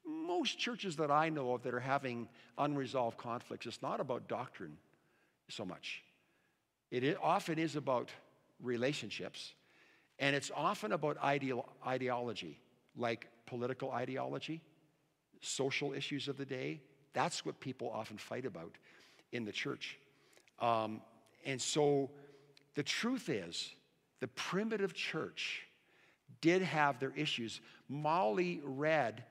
most 0.09 0.59
churches 0.59 0.97
that 0.97 1.11
I 1.11 1.29
know 1.29 1.53
of 1.53 1.63
that 1.65 1.75
are 1.75 1.81
having 1.81 2.29
unresolved 2.57 3.19
conflicts, 3.19 3.67
it's 3.67 3.83
not 3.83 4.01
about 4.01 4.27
doctrine 4.29 4.77
so 5.49 5.65
much. 5.65 6.03
It 6.91 7.19
often 7.23 7.59
is 7.59 7.77
about 7.77 8.11
relationships, 8.63 9.53
and 10.19 10.35
it's 10.35 10.51
often 10.55 10.93
about 10.93 11.19
ideal, 11.19 11.69
ideology, 11.87 12.59
like 12.97 13.29
political 13.47 13.91
ideology, 13.91 14.63
social 15.41 15.93
issues 15.93 16.29
of 16.29 16.39
the 16.39 16.47
day. 16.47 16.81
That's 17.19 17.45
what 17.45 17.59
people 17.59 17.91
often 17.93 18.17
fight 18.17 18.47
about 18.47 18.77
in 19.33 19.45
the 19.45 19.51
church. 19.51 19.99
Um, 20.61 21.01
and 21.45 21.61
so 21.61 22.11
the 22.77 22.85
truth 22.85 23.29
is, 23.29 23.75
the 24.21 24.29
primitive 24.29 24.95
church 24.95 25.63
did 26.41 26.63
have 26.63 27.01
their 27.01 27.13
issues. 27.17 27.61
Molly 27.89 28.61
read 28.63 29.25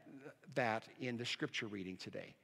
that 0.56 0.84
in 1.00 1.16
the 1.16 1.26
scripture 1.26 1.68
reading 1.68 1.96
today. 1.96 2.36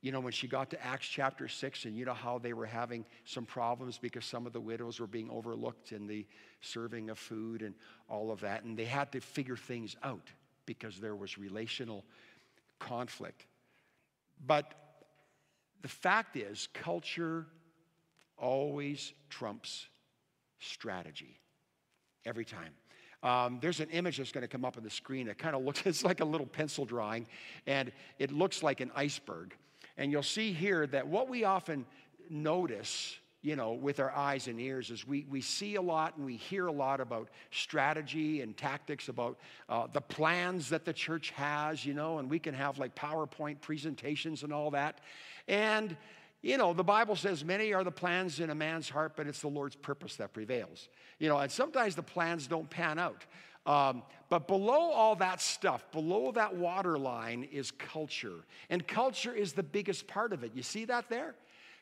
You 0.00 0.10
know, 0.10 0.18
when 0.18 0.32
she 0.32 0.48
got 0.48 0.68
to 0.70 0.84
Acts 0.84 1.06
chapter 1.06 1.46
6, 1.46 1.84
and 1.84 1.96
you 1.96 2.04
know 2.04 2.12
how 2.12 2.38
they 2.40 2.52
were 2.52 2.66
having 2.66 3.04
some 3.24 3.46
problems 3.46 3.98
because 3.98 4.24
some 4.24 4.48
of 4.48 4.52
the 4.52 4.60
widows 4.60 4.98
were 4.98 5.06
being 5.06 5.30
overlooked 5.30 5.92
in 5.92 6.08
the 6.08 6.26
serving 6.60 7.08
of 7.08 7.20
food 7.20 7.62
and 7.62 7.76
all 8.08 8.32
of 8.32 8.40
that. 8.40 8.64
And 8.64 8.76
they 8.76 8.84
had 8.84 9.12
to 9.12 9.20
figure 9.20 9.56
things 9.56 9.94
out 10.02 10.28
because 10.66 10.98
there 10.98 11.14
was 11.14 11.38
relational 11.38 12.04
conflict. 12.80 13.46
But 14.44 14.74
the 15.82 15.88
fact 15.88 16.36
is, 16.36 16.68
culture 16.74 17.46
always 18.36 19.12
trumps 19.30 19.86
strategy 20.58 21.38
every 22.24 22.44
time. 22.44 22.72
Um, 23.22 23.58
there's 23.60 23.80
an 23.80 23.90
image 23.90 24.18
that's 24.18 24.30
going 24.30 24.42
to 24.42 24.48
come 24.48 24.64
up 24.64 24.76
on 24.76 24.84
the 24.84 24.90
screen. 24.90 25.28
It 25.28 25.38
kind 25.38 25.56
of 25.56 25.62
looks, 25.62 25.82
it's 25.86 26.04
like 26.04 26.20
a 26.20 26.24
little 26.24 26.46
pencil 26.46 26.84
drawing, 26.84 27.26
and 27.66 27.92
it 28.18 28.30
looks 28.30 28.62
like 28.62 28.80
an 28.80 28.92
iceberg. 28.94 29.54
And 29.96 30.12
you'll 30.12 30.22
see 30.22 30.52
here 30.52 30.86
that 30.88 31.06
what 31.06 31.28
we 31.28 31.44
often 31.44 31.84
notice, 32.30 33.16
you 33.42 33.56
know, 33.56 33.72
with 33.72 33.98
our 33.98 34.12
eyes 34.12 34.46
and 34.46 34.60
ears 34.60 34.90
is 34.90 35.06
we, 35.06 35.26
we 35.28 35.40
see 35.40 35.74
a 35.74 35.82
lot 35.82 36.16
and 36.16 36.24
we 36.24 36.36
hear 36.36 36.66
a 36.66 36.72
lot 36.72 37.00
about 37.00 37.28
strategy 37.50 38.40
and 38.42 38.56
tactics, 38.56 39.08
about 39.08 39.38
uh, 39.68 39.88
the 39.92 40.00
plans 40.00 40.68
that 40.68 40.84
the 40.84 40.92
church 40.92 41.30
has, 41.30 41.84
you 41.84 41.94
know, 41.94 42.18
and 42.18 42.30
we 42.30 42.38
can 42.38 42.54
have 42.54 42.78
like 42.78 42.94
PowerPoint 42.94 43.60
presentations 43.60 44.44
and 44.44 44.52
all 44.52 44.70
that. 44.70 45.00
And 45.48 45.96
you 46.40 46.56
know, 46.56 46.72
the 46.72 46.84
Bible 46.84 47.16
says 47.16 47.44
many 47.44 47.72
are 47.72 47.82
the 47.82 47.90
plans 47.90 48.38
in 48.38 48.50
a 48.50 48.54
man's 48.54 48.88
heart, 48.88 49.14
but 49.16 49.26
it's 49.26 49.40
the 49.40 49.48
Lord's 49.48 49.74
purpose 49.74 50.16
that 50.16 50.32
prevails. 50.32 50.88
You 51.18 51.28
know, 51.28 51.38
and 51.38 51.50
sometimes 51.50 51.96
the 51.96 52.02
plans 52.02 52.46
don't 52.46 52.70
pan 52.70 52.98
out. 52.98 53.24
Um, 53.66 54.02
but 54.28 54.46
below 54.46 54.92
all 54.92 55.16
that 55.16 55.42
stuff, 55.42 55.84
below 55.90 56.30
that 56.32 56.54
waterline 56.54 57.48
is 57.50 57.70
culture. 57.72 58.44
And 58.70 58.86
culture 58.86 59.34
is 59.34 59.52
the 59.52 59.62
biggest 59.62 60.06
part 60.06 60.32
of 60.32 60.44
it. 60.44 60.52
You 60.54 60.62
see 60.62 60.84
that 60.86 61.08
there? 61.10 61.34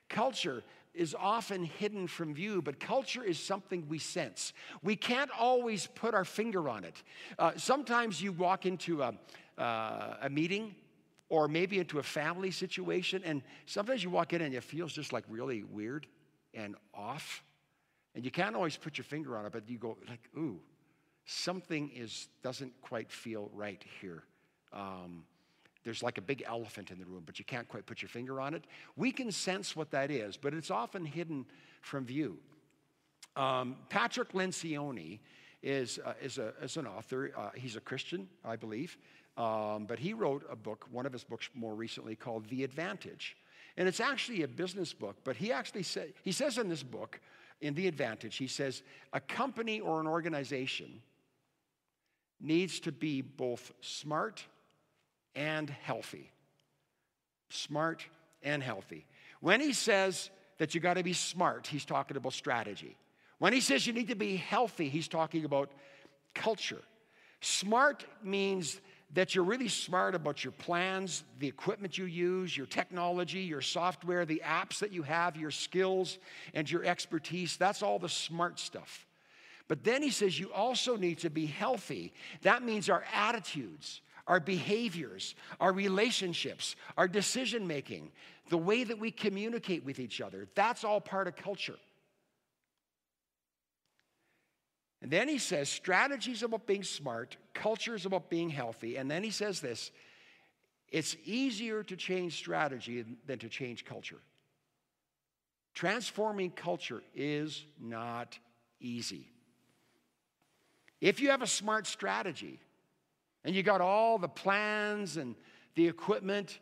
Culture 0.08 0.62
is 0.94 1.14
often 1.18 1.64
hidden 1.64 2.06
from 2.06 2.34
view, 2.34 2.62
but 2.62 2.80
culture 2.80 3.22
is 3.22 3.38
something 3.38 3.86
we 3.88 3.98
sense. 3.98 4.54
We 4.82 4.96
can't 4.96 5.30
always 5.38 5.86
put 5.86 6.14
our 6.14 6.24
finger 6.24 6.68
on 6.68 6.84
it. 6.84 7.02
Uh, 7.38 7.52
sometimes 7.56 8.22
you 8.22 8.32
walk 8.32 8.64
into 8.64 9.02
a, 9.02 9.14
uh, 9.58 10.16
a 10.22 10.30
meeting 10.30 10.74
or 11.28 11.48
maybe 11.48 11.78
into 11.78 11.98
a 11.98 12.02
family 12.02 12.50
situation. 12.50 13.22
And 13.24 13.42
sometimes 13.66 14.02
you 14.02 14.10
walk 14.10 14.32
in 14.32 14.42
and 14.42 14.54
it 14.54 14.62
feels 14.62 14.92
just 14.92 15.12
like 15.12 15.24
really 15.28 15.64
weird 15.64 16.06
and 16.54 16.76
off. 16.94 17.42
And 18.14 18.24
you 18.24 18.30
can't 18.30 18.56
always 18.56 18.76
put 18.76 18.96
your 18.96 19.04
finger 19.04 19.36
on 19.36 19.44
it, 19.44 19.52
but 19.52 19.68
you 19.68 19.78
go 19.78 19.96
like, 20.08 20.28
ooh, 20.36 20.60
something 21.26 21.90
is 21.94 22.28
doesn't 22.42 22.72
quite 22.80 23.10
feel 23.10 23.50
right 23.52 23.84
here. 24.00 24.22
Um, 24.72 25.24
there's 25.84 26.02
like 26.02 26.18
a 26.18 26.22
big 26.22 26.42
elephant 26.46 26.90
in 26.90 26.98
the 26.98 27.04
room, 27.04 27.22
but 27.24 27.38
you 27.38 27.44
can't 27.44 27.68
quite 27.68 27.86
put 27.86 28.02
your 28.02 28.08
finger 28.08 28.40
on 28.40 28.54
it. 28.54 28.64
We 28.96 29.12
can 29.12 29.30
sense 29.30 29.76
what 29.76 29.90
that 29.92 30.10
is, 30.10 30.36
but 30.36 30.54
it's 30.54 30.70
often 30.70 31.04
hidden 31.04 31.46
from 31.80 32.04
view. 32.04 32.38
Um, 33.36 33.76
Patrick 33.88 34.32
Lencioni 34.32 35.20
is, 35.62 36.00
uh, 36.04 36.14
is, 36.20 36.38
a, 36.38 36.54
is 36.62 36.76
an 36.76 36.86
author. 36.86 37.32
Uh, 37.36 37.50
he's 37.54 37.76
a 37.76 37.80
Christian, 37.80 38.28
I 38.44 38.56
believe. 38.56 38.96
Um, 39.36 39.84
but 39.84 39.98
he 39.98 40.14
wrote 40.14 40.46
a 40.50 40.56
book, 40.56 40.86
one 40.90 41.04
of 41.04 41.12
his 41.12 41.24
books 41.24 41.50
more 41.54 41.74
recently, 41.74 42.16
called 42.16 42.48
The 42.48 42.64
Advantage. 42.64 43.36
And 43.76 43.86
it's 43.86 44.00
actually 44.00 44.42
a 44.42 44.48
business 44.48 44.94
book, 44.94 45.16
but 45.24 45.36
he 45.36 45.52
actually 45.52 45.82
said, 45.82 46.14
he 46.22 46.32
says 46.32 46.56
in 46.56 46.68
this 46.68 46.82
book, 46.82 47.20
in 47.60 47.74
The 47.74 47.86
Advantage, 47.86 48.36
he 48.36 48.46
says, 48.46 48.82
a 49.12 49.20
company 49.20 49.80
or 49.80 50.00
an 50.00 50.06
organization 50.06 51.02
needs 52.40 52.80
to 52.80 52.92
be 52.92 53.20
both 53.20 53.72
smart 53.80 54.42
and 55.34 55.68
healthy. 55.68 56.30
Smart 57.50 58.06
and 58.42 58.62
healthy. 58.62 59.04
When 59.40 59.60
he 59.60 59.74
says 59.74 60.30
that 60.58 60.74
you 60.74 60.80
got 60.80 60.94
to 60.94 61.02
be 61.02 61.12
smart, 61.12 61.66
he's 61.66 61.84
talking 61.84 62.16
about 62.16 62.32
strategy. 62.32 62.96
When 63.38 63.52
he 63.52 63.60
says 63.60 63.86
you 63.86 63.92
need 63.92 64.08
to 64.08 64.16
be 64.16 64.36
healthy, 64.36 64.88
he's 64.88 65.08
talking 65.08 65.44
about 65.44 65.70
culture 66.34 66.82
Smart 67.40 68.04
means 68.22 68.80
that 69.14 69.34
you're 69.34 69.44
really 69.44 69.68
smart 69.68 70.14
about 70.14 70.42
your 70.44 70.52
plans, 70.52 71.24
the 71.38 71.46
equipment 71.46 71.96
you 71.96 72.06
use, 72.06 72.56
your 72.56 72.66
technology, 72.66 73.40
your 73.40 73.60
software, 73.60 74.24
the 74.24 74.42
apps 74.44 74.80
that 74.80 74.92
you 74.92 75.02
have, 75.02 75.36
your 75.36 75.50
skills, 75.50 76.18
and 76.54 76.70
your 76.70 76.84
expertise. 76.84 77.56
That's 77.56 77.82
all 77.82 77.98
the 77.98 78.08
smart 78.08 78.58
stuff. 78.58 79.06
But 79.68 79.84
then 79.84 80.02
he 80.02 80.10
says 80.10 80.38
you 80.38 80.52
also 80.52 80.96
need 80.96 81.18
to 81.18 81.30
be 81.30 81.46
healthy. 81.46 82.12
That 82.42 82.62
means 82.62 82.88
our 82.88 83.04
attitudes, 83.12 84.00
our 84.26 84.40
behaviors, 84.40 85.34
our 85.60 85.72
relationships, 85.72 86.76
our 86.96 87.08
decision 87.08 87.66
making, 87.66 88.10
the 88.48 88.58
way 88.58 88.84
that 88.84 88.98
we 88.98 89.10
communicate 89.10 89.84
with 89.84 89.98
each 89.98 90.20
other. 90.20 90.46
That's 90.54 90.84
all 90.84 91.00
part 91.00 91.26
of 91.26 91.36
culture. 91.36 91.76
And 95.02 95.10
then 95.10 95.28
he 95.28 95.38
says 95.38 95.68
strategies 95.68 96.42
about 96.42 96.66
being 96.66 96.82
smart, 96.82 97.36
culture 97.54 97.94
is 97.94 98.06
about 98.06 98.30
being 98.30 98.48
healthy. 98.48 98.96
And 98.96 99.10
then 99.10 99.22
he 99.22 99.30
says 99.30 99.60
this 99.60 99.90
it's 100.88 101.16
easier 101.24 101.82
to 101.82 101.96
change 101.96 102.36
strategy 102.36 103.04
than 103.26 103.38
to 103.40 103.48
change 103.48 103.84
culture. 103.84 104.20
Transforming 105.74 106.50
culture 106.50 107.02
is 107.14 107.66
not 107.78 108.38
easy. 108.80 109.28
If 111.00 111.20
you 111.20 111.30
have 111.30 111.42
a 111.42 111.46
smart 111.46 111.86
strategy 111.86 112.58
and 113.44 113.54
you 113.54 113.62
got 113.62 113.80
all 113.80 114.16
the 114.16 114.28
plans 114.28 115.18
and 115.18 115.34
the 115.74 115.86
equipment, 115.86 116.58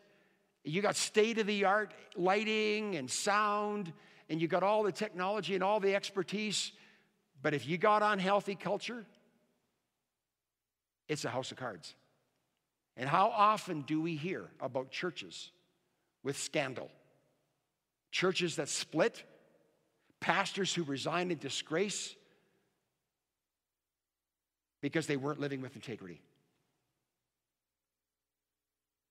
you 0.65 0.81
got 0.81 0.95
state 0.95 1.37
of 1.37 1.47
the 1.47 1.63
art 1.63 1.93
lighting 2.17 2.95
and 2.95 3.09
sound, 3.09 3.93
and 4.29 4.41
you 4.41 4.47
got 4.47 4.63
all 4.63 4.83
the 4.83 4.91
technology 4.91 5.55
and 5.55 5.63
all 5.63 5.79
the 5.79 5.95
expertise, 5.95 6.71
but 7.45 7.53
if 7.53 7.67
you 7.67 7.77
got 7.77 8.01
unhealthy 8.01 8.55
culture, 8.55 9.05
it's 11.07 11.25
a 11.25 11.29
house 11.29 11.51
of 11.51 11.57
cards. 11.57 11.93
And 12.97 13.07
how 13.07 13.27
often 13.27 13.81
do 13.81 14.01
we 14.01 14.15
hear 14.15 14.49
about 14.59 14.89
churches 14.89 15.51
with 16.23 16.39
scandal? 16.39 16.89
Churches 18.09 18.55
that 18.55 18.67
split, 18.67 19.23
pastors 20.19 20.73
who 20.73 20.81
resign 20.85 21.29
in 21.29 21.37
disgrace 21.37 22.15
because 24.81 25.05
they 25.05 25.15
weren't 25.15 25.39
living 25.39 25.61
with 25.61 25.75
integrity. 25.75 26.23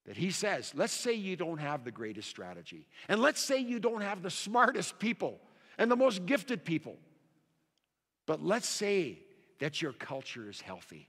That 0.06 0.16
he 0.16 0.32
says, 0.32 0.72
let's 0.74 0.92
say 0.92 1.12
you 1.12 1.36
don't 1.36 1.58
have 1.58 1.84
the 1.84 1.92
greatest 1.92 2.30
strategy, 2.30 2.88
and 3.08 3.22
let's 3.22 3.40
say 3.40 3.58
you 3.58 3.78
don't 3.78 4.02
have 4.02 4.24
the 4.24 4.30
smartest 4.30 4.98
people 4.98 5.38
and 5.78 5.88
the 5.88 5.94
most 5.94 6.26
gifted 6.26 6.64
people. 6.64 6.96
But 8.26 8.42
let's 8.42 8.68
say 8.68 9.18
that 9.58 9.82
your 9.82 9.92
culture 9.92 10.48
is 10.48 10.60
healthy 10.60 11.08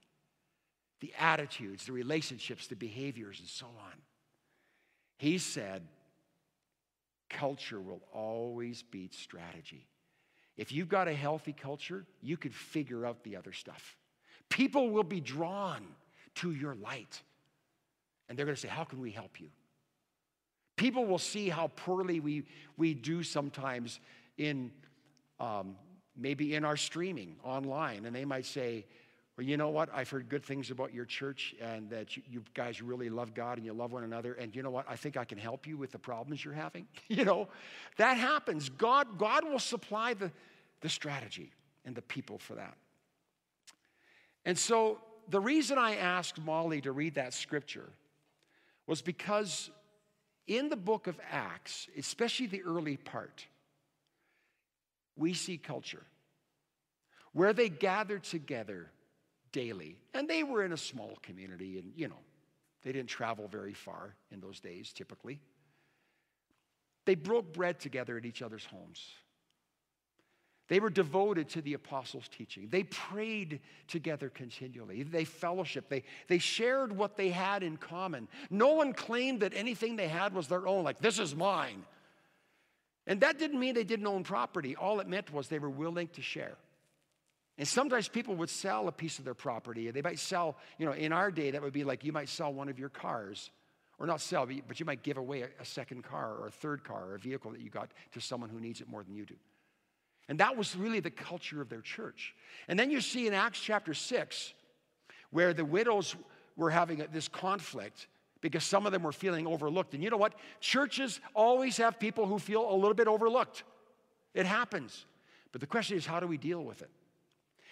the 1.02 1.14
attitudes, 1.20 1.86
the 1.86 1.92
relationships, 1.92 2.68
the 2.68 2.76
behaviors, 2.76 3.40
and 3.40 3.48
so 3.48 3.66
on. 3.66 3.94
He 5.18 5.38
said, 5.38 5.84
culture 7.30 7.80
will 7.80 8.02
always 8.14 8.82
beat 8.82 9.14
strategy. 9.14 9.88
If 10.58 10.72
you've 10.72 10.90
got 10.90 11.08
a 11.08 11.14
healthy 11.14 11.54
culture, 11.54 12.06
you 12.22 12.38
could 12.38 12.56
figure 12.56 13.06
out 13.06 13.24
the 13.24 13.36
other 13.36 13.52
stuff. 13.52 13.98
People 14.50 14.90
will 14.90 15.04
be 15.04 15.20
drawn 15.20 15.86
to 16.36 16.52
your 16.52 16.76
light, 16.76 17.22
and 18.28 18.38
they're 18.38 18.46
going 18.46 18.56
to 18.56 18.62
say, 18.62 18.68
How 18.68 18.84
can 18.84 19.02
we 19.02 19.12
help 19.12 19.40
you? 19.40 19.50
People 20.78 21.06
will 21.06 21.20
see 21.20 21.50
how 21.50 21.68
poorly 21.76 22.20
we, 22.20 22.44
we 22.78 22.94
do 22.94 23.24
sometimes 23.24 24.00
in 24.38 24.72
um, 25.40 25.76
maybe 26.16 26.56
in 26.56 26.66
our 26.66 26.78
streaming 26.78 27.36
online, 27.44 28.06
and 28.06 28.16
they 28.16 28.26
might 28.26 28.46
say, 28.46 28.86
well, 29.38 29.46
you 29.46 29.58
know 29.58 29.70
what? 29.70 29.90
I've 29.94 30.10
heard 30.10 30.30
good 30.30 30.46
things 30.46 30.72
about 30.72 30.94
your 30.94 31.04
church 31.04 31.56
and 31.60 31.90
that 31.90 32.16
you, 32.16 32.42
guys 32.54 32.82
really 32.82 33.10
love 33.10 33.34
God 33.34 33.58
and 33.58 33.66
you 33.66 33.74
love 33.74 33.92
one 33.92 34.06
another. 34.06 34.34
And 34.34 34.56
you 34.56 34.64
know 34.64 34.70
what? 34.70 34.86
I 34.88 34.96
think 34.96 35.18
I 35.18 35.26
can 35.26 35.38
help 35.38 35.68
you 35.68 35.76
with 35.76 35.92
the 35.92 36.00
problems 36.00 36.46
you're 36.46 36.54
having. 36.54 36.88
you 37.10 37.26
know, 37.26 37.50
that 37.98 38.16
happens. 38.16 38.70
God, 38.70 39.18
God 39.18 39.44
will 39.44 39.60
supply 39.60 40.14
the, 40.14 40.32
the 40.80 40.88
strategy 40.88 41.52
and 41.84 41.94
the 41.96 42.02
people 42.02 42.38
for 42.38 42.56
that. 42.56 42.78
And 44.46 44.58
so 44.58 45.00
the 45.28 45.42
reason 45.42 45.78
I 45.78 45.96
asked 45.98 46.40
Molly 46.40 46.80
to 46.82 46.94
read 46.94 47.16
that 47.16 47.34
scripture 47.34 47.90
was 48.88 49.02
because 49.02 49.70
in 50.48 50.70
the 50.70 50.78
book 50.78 51.08
of 51.08 51.20
Acts, 51.30 51.90
especially 51.98 52.46
the 52.46 52.62
early 52.64 52.96
part, 52.96 53.46
we 55.16 55.34
see 55.34 55.58
culture 55.58 56.04
where 57.34 57.54
they 57.54 57.70
gathered 57.70 58.24
together 58.24 58.90
daily. 59.52 59.98
And 60.14 60.28
they 60.28 60.44
were 60.44 60.64
in 60.64 60.74
a 60.74 60.78
small 60.78 61.18
community, 61.22 61.80
and 61.80 61.92
you 61.96 62.08
know, 62.08 62.20
they 62.84 62.92
didn't 62.92 63.10
travel 63.10 63.48
very 63.48 63.74
far 63.74 64.16
in 64.32 64.40
those 64.40 64.60
days 64.60 64.94
typically. 64.94 65.40
They 67.06 67.16
broke 67.16 67.54
bread 67.54 67.80
together 67.80 68.18
at 68.18 68.26
each 68.26 68.42
other's 68.42 68.66
homes. 68.66 69.06
They 70.68 70.80
were 70.80 70.90
devoted 70.90 71.50
to 71.50 71.62
the 71.62 71.76
apostles' 71.76 72.28
teaching. 72.28 72.70
They 72.70 72.84
prayed 72.84 73.60
together 73.88 74.30
continually. 74.30 75.04
They 75.04 75.24
fellowshiped. 75.24 75.90
They, 75.90 76.04
they 76.28 76.40
shared 76.40 76.92
what 76.92 77.18
they 77.18 77.30
had 77.30 77.62
in 77.62 77.78
common. 77.78 78.28
No 78.50 78.74
one 78.74 78.94
claimed 78.94 79.42
that 79.42 79.54
anything 79.56 79.96
they 79.96 80.08
had 80.08 80.34
was 80.34 80.48
their 80.48 80.68
own, 80.68 80.84
like, 80.84 81.00
this 81.00 81.20
is 81.20 81.36
mine. 81.36 81.84
And 83.08 83.22
that 83.22 83.38
didn't 83.38 83.60
mean 83.60 83.76
they 83.76 83.84
didn't 83.84 84.08
own 84.08 84.24
property. 84.24 84.76
All 84.76 85.00
it 85.00 85.08
meant 85.08 85.32
was 85.32 85.48
they 85.48 85.60
were 85.60 85.70
willing 85.70 86.08
to 86.10 86.22
share. 86.22 86.58
And 87.58 87.68
sometimes 87.68 88.08
people 88.08 88.36
would 88.36 88.50
sell 88.50 88.88
a 88.88 88.92
piece 88.92 89.20
of 89.20 89.26
their 89.26 89.34
property. 89.34 89.90
They 89.92 90.02
might 90.02 90.20
sell, 90.20 90.58
you 90.78 90.86
know, 90.86 90.92
in 90.92 91.14
our 91.14 91.32
day, 91.32 91.52
that 91.52 91.62
would 91.62 91.74
be 91.74 91.84
like 91.84 92.04
you 92.04 92.12
might 92.12 92.28
sell 92.28 92.52
one 92.52 92.68
of 92.68 92.78
your 92.78 92.90
cars, 92.90 93.50
or 93.98 94.06
not 94.06 94.20
sell, 94.20 94.46
but 94.68 94.80
you 94.80 94.86
might 94.86 95.04
give 95.04 95.18
away 95.18 95.46
a, 95.60 95.66
second 95.66 96.04
car 96.04 96.36
or 96.36 96.48
a 96.48 96.52
third 96.52 96.84
car 96.84 97.06
or 97.06 97.16
a 97.16 97.20
vehicle 97.20 97.52
that 97.52 97.62
you 97.62 97.70
got 97.70 97.92
to 98.12 98.20
someone 98.20 98.50
who 98.50 98.60
needs 98.60 98.82
it 98.82 98.90
more 98.90 99.04
than 99.04 99.16
you 99.16 99.26
do. 99.26 99.36
And 100.28 100.40
that 100.40 100.58
was 100.58 100.76
really 100.76 101.00
the 101.00 101.12
culture 101.12 101.62
of 101.62 101.70
their 101.70 101.82
church. 101.82 102.36
And 102.68 102.78
then 102.78 102.92
you 102.92 103.00
see 103.00 103.28
in 103.28 103.34
Acts 103.34 103.60
chapter 103.60 103.94
6, 103.94 104.54
where 105.30 105.54
the 105.54 105.64
widows 105.64 106.16
were 106.58 106.72
having 106.72 107.06
this 107.14 107.28
conflict 107.28 108.08
because 108.46 108.64
some 108.64 108.86
of 108.86 108.92
them 108.92 109.02
were 109.02 109.12
feeling 109.12 109.48
overlooked. 109.48 109.96
And 109.96 110.04
you 110.04 110.12
know 110.12 110.18
what? 110.18 110.36
Churches 110.60 111.20
always 111.34 111.78
have 111.78 112.00
people 112.00 112.28
who 112.28 112.38
feel 112.38 112.72
a 112.72 112.76
little 112.76 112.94
bit 112.94 113.08
overlooked. 113.08 113.64
It 114.36 114.46
happens. 114.46 115.08
But 115.52 115.62
the 115.62 115.68
question 115.68 115.98
is, 115.98 116.06
how 116.06 116.20
do 116.20 116.28
we 116.28 116.38
deal 116.38 116.64
with 116.64 116.84
it? 116.84 116.92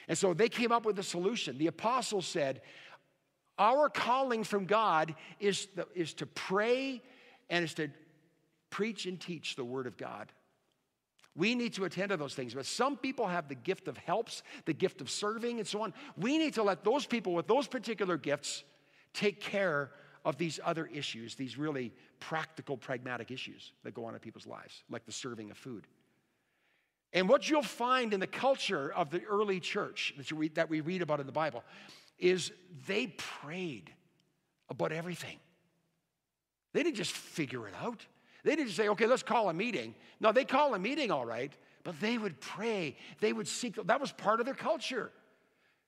And 0.07 0.17
so 0.17 0.33
they 0.33 0.49
came 0.49 0.71
up 0.71 0.83
with 0.83 0.97
a 0.97 1.03
solution. 1.03 1.59
The 1.59 1.67
apostles 1.67 2.25
said, 2.25 2.61
Our 3.59 3.87
calling 3.87 4.43
from 4.43 4.65
God 4.65 5.13
is, 5.39 5.67
the, 5.75 5.85
is 5.93 6.15
to 6.15 6.25
pray 6.25 7.03
and 7.51 7.63
is 7.63 7.75
to 7.75 7.89
preach 8.71 9.05
and 9.05 9.21
teach 9.21 9.55
the 9.55 9.63
Word 9.63 9.85
of 9.85 9.95
God. 9.95 10.31
We 11.35 11.53
need 11.53 11.73
to 11.73 11.85
attend 11.85 12.09
to 12.09 12.17
those 12.17 12.33
things. 12.33 12.55
But 12.55 12.65
some 12.65 12.97
people 12.97 13.27
have 13.27 13.47
the 13.47 13.53
gift 13.53 13.87
of 13.87 13.95
helps, 13.97 14.41
the 14.65 14.73
gift 14.73 15.01
of 15.01 15.09
serving, 15.11 15.59
and 15.59 15.67
so 15.67 15.83
on. 15.83 15.93
We 16.17 16.39
need 16.39 16.55
to 16.55 16.63
let 16.63 16.83
those 16.83 17.05
people 17.05 17.35
with 17.35 17.45
those 17.45 17.67
particular 17.67 18.17
gifts 18.17 18.63
take 19.13 19.39
care 19.39 19.91
of 20.25 20.37
these 20.37 20.59
other 20.63 20.85
issues, 20.87 21.35
these 21.35 21.57
really 21.57 21.93
practical, 22.19 22.77
pragmatic 22.77 23.31
issues 23.31 23.73
that 23.83 23.93
go 23.93 24.05
on 24.05 24.13
in 24.13 24.19
people's 24.19 24.47
lives, 24.47 24.83
like 24.89 25.05
the 25.05 25.11
serving 25.11 25.51
of 25.51 25.57
food. 25.57 25.85
And 27.11 27.29
what 27.29 27.49
you'll 27.49 27.61
find 27.61 28.13
in 28.13 28.19
the 28.19 28.27
culture 28.27 28.91
of 28.91 29.11
the 29.11 29.23
early 29.25 29.59
church 29.59 30.13
that 30.55 30.69
we 30.69 30.81
read 30.81 31.01
about 31.01 31.19
in 31.19 31.25
the 31.25 31.31
Bible 31.31 31.63
is 32.17 32.51
they 32.87 33.07
prayed 33.07 33.91
about 34.69 34.91
everything. 34.91 35.37
They 36.73 36.81
didn't 36.83 36.95
just 36.95 37.11
figure 37.11 37.67
it 37.67 37.73
out. 37.81 38.05
They 38.43 38.55
didn't 38.55 38.71
say, 38.71 38.89
okay, 38.89 39.05
let's 39.05 39.23
call 39.23 39.49
a 39.49 39.53
meeting. 39.53 39.93
No, 40.19 40.31
they 40.31 40.45
call 40.45 40.73
a 40.73 40.79
meeting, 40.79 41.11
all 41.11 41.25
right, 41.25 41.51
but 41.83 41.99
they 41.99 42.17
would 42.17 42.39
pray. 42.41 42.97
They 43.19 43.31
would 43.31 43.47
seek. 43.47 43.75
That 43.85 44.01
was 44.01 44.11
part 44.11 44.39
of 44.39 44.45
their 44.45 44.55
culture 44.55 45.11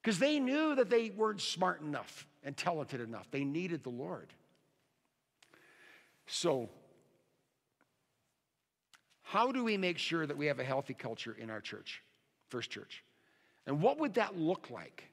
because 0.01 0.19
they 0.19 0.39
knew 0.39 0.75
that 0.75 0.89
they 0.89 1.09
weren't 1.09 1.41
smart 1.41 1.81
enough 1.81 2.27
and 2.45 2.55
talented 2.55 3.01
enough. 3.01 3.27
They 3.31 3.43
needed 3.43 3.84
the 3.84 3.89
Lord. 3.89 4.31
So, 6.27 6.69
how 9.23 9.51
do 9.51 9.63
we 9.63 9.75
make 9.75 9.97
sure 9.97 10.25
that 10.25 10.38
we 10.38 10.45
have 10.45 10.60
a 10.60 10.63
healthy 10.63 10.93
culture 10.93 11.36
in 11.38 11.49
our 11.49 11.60
church, 11.60 12.01
First 12.49 12.69
Church? 12.69 13.03
And 13.65 13.81
what 13.81 13.99
would 13.99 14.13
that 14.13 14.38
look 14.38 14.69
like? 14.69 15.03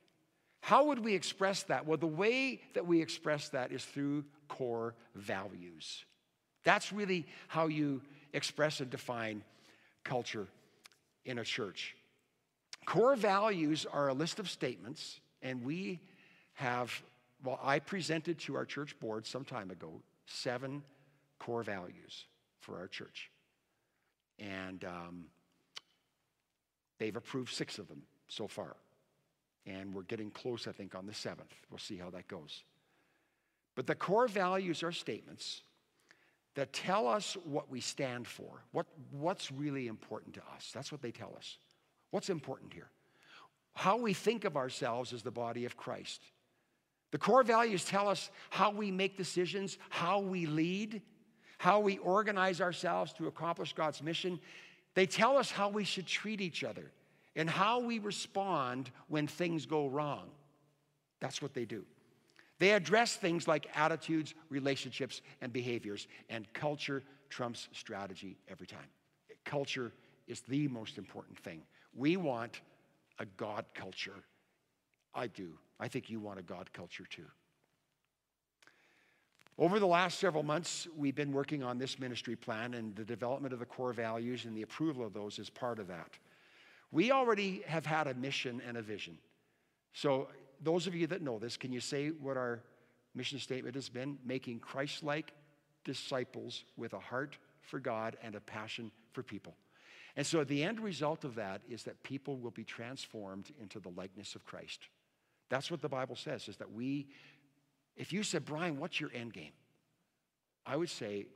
How 0.61 0.85
would 0.85 1.05
we 1.05 1.14
express 1.14 1.64
that? 1.64 1.87
Well, 1.87 1.97
the 1.97 2.07
way 2.07 2.61
that 2.75 2.87
we 2.87 3.03
express 3.03 3.49
that 3.49 3.73
is 3.73 3.85
through 3.85 4.25
core 4.47 4.95
values. 5.14 6.05
That's 6.62 6.92
really 6.92 7.27
how 7.49 7.66
you 7.66 8.01
express 8.33 8.81
and 8.81 8.90
define 8.90 9.42
culture 10.05 10.47
in 11.25 11.38
a 11.38 11.45
church. 11.45 11.97
Core 12.85 13.16
values 13.16 13.87
are 13.90 14.09
a 14.09 14.14
list 14.14 14.38
of 14.38 14.49
statements, 14.49 15.21
and 15.40 15.64
we 15.64 16.01
have, 16.55 17.03
well, 17.44 17.59
I 17.62 17.78
presented 17.78 18.38
to 18.40 18.55
our 18.57 18.64
church 18.64 18.98
board 19.00 19.26
some 19.26 19.44
time 19.44 19.70
ago 19.70 20.00
seven 20.26 20.83
core 21.38 21.62
values 21.62 22.26
for 22.61 22.78
our 22.78 22.87
church. 22.87 23.31
And 24.38 24.85
um, 24.85 25.24
they've 26.98 27.14
approved 27.14 27.52
six 27.52 27.78
of 27.78 27.88
them 27.88 28.02
so 28.28 28.46
far. 28.46 28.76
And 29.66 29.94
we're 29.94 30.02
getting 30.02 30.31
close, 30.31 30.66
I 30.66 30.72
think, 30.72 30.94
on 30.94 31.07
the 31.07 31.12
7th. 31.12 31.52
We'll 31.70 31.78
see 31.78 31.96
how 31.96 32.11
that 32.11 32.28
goes. 32.28 32.64
But 33.74 33.87
the 33.87 33.94
core 33.94 34.28
values 34.28 34.83
are 34.83 34.92
statements 34.92 35.62
that 36.55 36.72
tell 36.72 37.07
us 37.07 37.37
what 37.44 37.70
we 37.70 37.81
stand 37.81 38.26
for, 38.26 38.62
what, 38.72 38.87
what's 39.11 39.50
really 39.50 39.87
important 39.87 40.35
to 40.35 40.42
us. 40.55 40.70
That's 40.74 40.92
what 40.92 41.00
they 41.00 41.11
tell 41.11 41.35
us. 41.37 41.59
What's 42.11 42.28
important 42.28 42.74
here? 42.74 42.90
How 43.74 43.96
we 43.96 44.12
think 44.12 44.44
of 44.44 44.57
ourselves 44.57 45.12
as 45.12 45.22
the 45.22 45.31
body 45.31 45.64
of 45.64 45.76
Christ. 45.76 46.22
The 47.12 47.18
core 47.18 47.44
values 47.44 47.85
tell 47.85 48.09
us 48.09 48.31
how 48.51 48.70
we 48.70 48.90
make 48.90 49.16
decisions, 49.16 49.79
how 49.90 50.18
we 50.18 50.46
lead, 50.46 51.03
how 51.59 51.79
we 51.79 51.98
organize 51.98 52.61
ourselves 52.61 53.12
to 53.14 53.29
accomplish 53.29 53.75
God's 53.75 54.03
mission. 54.03 54.40
They 54.94 55.07
tell 55.07 55.37
us 55.37 55.51
how 55.51 55.68
we 55.68 55.85
should 55.85 56.07
treat 56.07 56.40
each 56.40 56.64
other 56.64 56.90
and 57.37 57.48
how 57.48 57.81
we 57.81 57.98
respond 57.98 58.90
when 59.09 59.27
things 59.27 59.66
go 59.66 59.87
wrong. 59.87 60.31
That's 61.20 61.40
what 61.40 61.55
they 61.55 61.64
do. 61.64 61.85
They 62.59 62.72
address 62.72 63.16
things 63.16 63.46
like 63.46 63.66
attitudes, 63.75 64.35
relationships, 64.48 65.20
and 65.40 65.53
behaviors, 65.53 66.09
and 66.29 66.51
culture 66.53 67.03
trumps 67.29 67.68
strategy 67.72 68.38
every 68.48 68.66
time. 68.66 68.88
Culture 69.44 69.92
is 70.27 70.40
the 70.42 70.68
most 70.68 70.98
important 70.98 71.38
thing. 71.38 71.62
We 71.94 72.16
want 72.16 72.61
a 73.18 73.27
God 73.37 73.66
culture. 73.75 74.25
I 75.14 75.27
do. 75.27 75.59
I 75.79 75.88
think 75.88 76.11
you 76.11 76.20
want 76.20 76.38
a 76.38 76.42
God 76.42 76.72
culture 76.72 77.05
too. 77.09 77.27
Over 79.59 79.79
the 79.79 79.87
last 79.87 80.18
several 80.18 80.42
months, 80.42 80.88
we've 80.96 81.14
been 81.14 81.33
working 81.33 81.62
on 81.62 81.77
this 81.77 81.98
ministry 81.98 82.37
plan, 82.37 82.75
and 82.75 82.96
the 82.96 83.05
development 83.05 83.53
of 83.53 83.61
the 83.61 83.66
core 83.66 83.92
values 83.92 84.46
and 84.46 84.57
the 84.57 84.62
approval 84.62 85.05
of 85.05 85.12
those 85.12 85.38
is 85.38 85.51
part 85.51 85.79
of 85.79 85.88
that. 85.88 86.18
We 86.90 87.11
already 87.11 87.62
have 87.66 87.85
had 87.85 88.07
a 88.07 88.14
mission 88.14 88.62
and 88.66 88.77
a 88.77 88.83
vision. 88.83 89.18
So 89.92 90.29
those 90.62 90.87
of 90.87 90.94
you 90.94 91.07
that 91.09 91.20
know 91.20 91.38
this, 91.38 91.57
can 91.57 91.72
you 91.72 91.81
say 91.81 92.09
what 92.09 92.37
our 92.37 92.61
mission 93.14 93.38
statement 93.38 93.75
has 93.75 93.88
been? 93.88 94.18
Making 94.25 94.59
Christ 94.59 95.03
like 95.03 95.33
disciples 95.85 96.64
with 96.77 96.94
a 96.94 96.98
heart 96.98 97.37
for 97.61 97.79
God 97.79 98.16
and 98.22 98.35
a 98.35 98.40
passion 98.40 98.90
for 99.12 99.22
people. 99.22 99.55
And 100.16 100.27
so 100.27 100.44
the 100.44 100.62
end 100.62 100.81
result 100.81 101.25
of 101.25 101.35
that 101.37 101.62
is 101.68 101.83
that 101.85 102.03
people 102.03 102.38
will 102.38 102.51
be 102.51 102.64
transformed 102.64 103.51
into 103.61 103.81
the 103.81 103.90
likeness 103.90 104.35
of 104.35 104.44
Christ. 104.44 104.88
That's 105.53 105.71
what 105.71 105.83
the 105.83 105.88
Bible 105.91 106.17
says, 106.17 106.49
is 106.49 106.57
that 106.57 106.73
we, 106.73 107.09
if 107.95 108.11
you 108.11 108.23
said, 108.23 108.47
Brian, 108.47 108.79
what's 108.79 108.99
your 108.99 109.11
end 109.15 109.35
game? 109.35 109.53
I 110.65 110.77
would 110.77 110.88
say, 110.88 111.27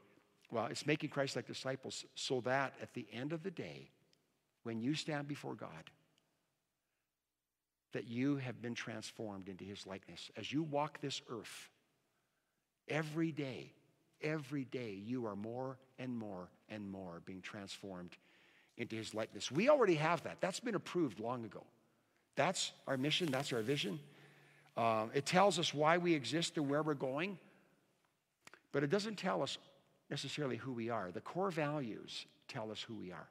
well, 0.51 0.65
it's 0.67 0.87
making 0.87 1.11
Christ 1.11 1.37
like 1.37 1.47
disciples 1.47 2.07
so 2.15 2.41
that 2.47 2.73
at 2.81 2.95
the 2.95 3.07
end 3.13 3.35
of 3.35 3.43
the 3.43 3.51
day, 3.51 3.91
when 4.63 4.81
you 4.81 4.95
stand 4.95 5.29
before 5.29 5.55
God, 5.55 5.91
that 7.93 8.09
you 8.09 8.37
have 8.37 8.63
been 8.63 8.75
transformed 8.75 9.51
into 9.51 9.65
his 9.65 9.87
likeness. 9.87 10.31
As 10.35 10.51
you 10.51 10.63
walk 10.63 10.99
this 11.03 11.21
earth, 11.29 11.69
every 12.89 13.33
day, 13.33 13.71
every 14.23 14.65
day, 14.65 14.93
you 14.93 15.27
are 15.27 15.37
more 15.37 15.77
and 15.99 16.17
more 16.17 16.49
and 16.71 16.91
more 16.91 17.21
being 17.27 17.43
transformed 17.43 18.17
into 18.79 18.97
his 18.97 19.13
likeness. 19.13 19.53
We 19.53 19.69
already 19.69 19.97
have 19.97 20.23
that. 20.23 20.39
That's 20.41 20.61
been 20.61 20.75
approved 20.75 21.21
long 21.21 21.45
ago. 21.45 21.65
That's 22.37 22.73
our 22.87 22.97
mission, 22.97 23.31
that's 23.31 23.53
our 23.53 23.63
vision. 23.63 23.99
Uh, 24.77 25.07
it 25.15 25.25
tells 25.25 25.59
us 25.59 25.73
why 25.73 25.99
we 25.99 26.15
exist 26.15 26.57
and 26.59 26.69
where 26.69 26.83
we're 26.83 26.95
going, 26.95 27.39
but 28.73 28.85
it 28.85 28.91
doesn't 28.91 29.17
tell 29.17 29.43
us 29.43 29.57
necessarily 30.11 30.57
who 30.57 30.73
we 30.73 30.91
are. 30.91 31.11
The 31.11 31.23
core 31.23 31.51
values 31.51 32.27
tell 32.47 32.71
us 32.71 32.81
who 32.83 32.95
we 32.95 33.11
are. 33.11 33.29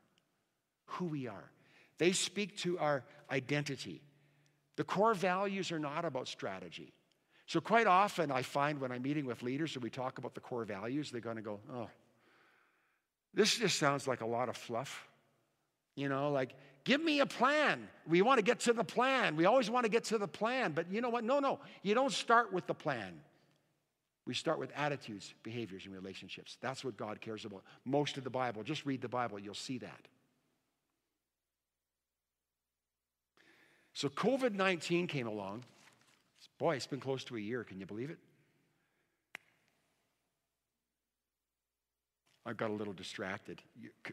Who 0.86 1.06
we 1.06 1.28
are. 1.28 1.52
They 1.98 2.12
speak 2.12 2.58
to 2.58 2.80
our 2.80 3.04
identity. 3.32 4.02
The 4.76 4.84
core 4.84 5.14
values 5.14 5.72
are 5.72 5.80
not 5.80 6.04
about 6.04 6.28
strategy. 6.28 6.92
So, 7.48 7.62
quite 7.62 7.86
often, 7.86 8.32
I 8.32 8.42
find 8.42 8.82
when 8.82 8.92
I'm 8.92 9.04
meeting 9.04 9.26
with 9.26 9.44
leaders 9.44 9.76
and 9.76 9.84
we 9.84 9.92
talk 9.92 10.18
about 10.18 10.34
the 10.34 10.42
core 10.42 10.66
values, 10.66 11.12
they're 11.12 11.22
going 11.22 11.36
to 11.36 11.44
go, 11.44 11.60
oh, 11.72 11.90
this 13.36 13.56
just 13.58 13.78
sounds 13.78 14.08
like 14.08 14.22
a 14.22 14.26
lot 14.26 14.50
of 14.50 14.58
fluff. 14.58 15.08
You 15.96 16.10
know, 16.10 16.32
like, 16.32 16.54
give 16.86 17.04
me 17.04 17.20
a 17.20 17.26
plan. 17.26 17.90
We 18.08 18.22
want 18.22 18.38
to 18.38 18.44
get 18.44 18.62
to 18.62 18.74
the 18.74 18.84
plan. 18.86 19.36
We 19.36 19.46
always 19.46 19.70
want 19.70 19.84
to 19.84 19.90
get 19.90 20.06
to 20.06 20.18
the 20.18 20.28
plan. 20.28 20.72
But 20.72 20.90
you 20.90 21.02
know 21.02 21.10
what? 21.10 21.26
No, 21.26 21.40
no. 21.40 21.60
You 21.84 21.94
don't 21.94 22.14
start 22.14 22.54
with 22.54 22.66
the 22.68 22.74
plan. 22.74 23.20
We 24.26 24.34
start 24.34 24.58
with 24.58 24.72
attitudes, 24.76 25.34
behaviors, 25.44 25.86
and 25.86 25.94
relationships. 25.94 26.58
That's 26.62 26.84
what 26.84 26.98
God 26.98 27.20
cares 27.20 27.46
about. 27.46 27.64
Most 27.84 28.18
of 28.18 28.24
the 28.24 28.30
Bible, 28.30 28.64
just 28.64 28.86
read 28.86 29.02
the 29.02 29.10
Bible, 29.10 29.38
you'll 29.38 29.54
see 29.54 29.78
that. 29.80 30.08
So 33.94 34.10
COVID 34.10 34.54
19 34.54 35.08
came 35.08 35.28
along. 35.28 35.64
Boy, 36.58 36.76
it's 36.76 36.88
been 36.88 37.00
close 37.00 37.24
to 37.26 37.36
a 37.36 37.40
year. 37.40 37.64
Can 37.64 37.80
you 37.80 37.86
believe 37.86 38.10
it? 38.10 38.18
I 42.46 42.54
got 42.54 42.70
a 42.70 42.74
little 42.74 42.94
distracted. 42.94 43.62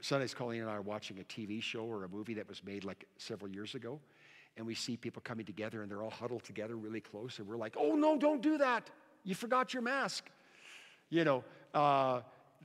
Sundays, 0.00 0.32
Colleen 0.32 0.62
and 0.62 0.70
I 0.70 0.74
are 0.74 0.82
watching 0.82 1.18
a 1.18 1.24
TV 1.24 1.62
show 1.62 1.84
or 1.84 2.04
a 2.04 2.08
movie 2.08 2.34
that 2.34 2.48
was 2.48 2.64
made 2.64 2.84
like 2.84 3.06
several 3.18 3.50
years 3.50 3.74
ago, 3.74 4.00
and 4.56 4.66
we 4.66 4.74
see 4.74 4.96
people 4.96 5.20
coming 5.22 5.44
together 5.44 5.82
and 5.82 5.90
they're 5.90 6.02
all 6.02 6.10
huddled 6.10 6.44
together 6.44 6.76
really 6.76 7.00
close, 7.00 7.38
and 7.38 7.46
we're 7.46 7.56
like, 7.56 7.76
oh 7.78 7.94
no, 7.94 8.16
don't 8.16 8.42
do 8.42 8.58
that. 8.58 8.88
You 9.24 9.34
forgot 9.34 9.74
your 9.74 9.82
mask. 9.82 10.30
You 11.10 11.24
know, 11.24 11.44
uh, 11.74 12.20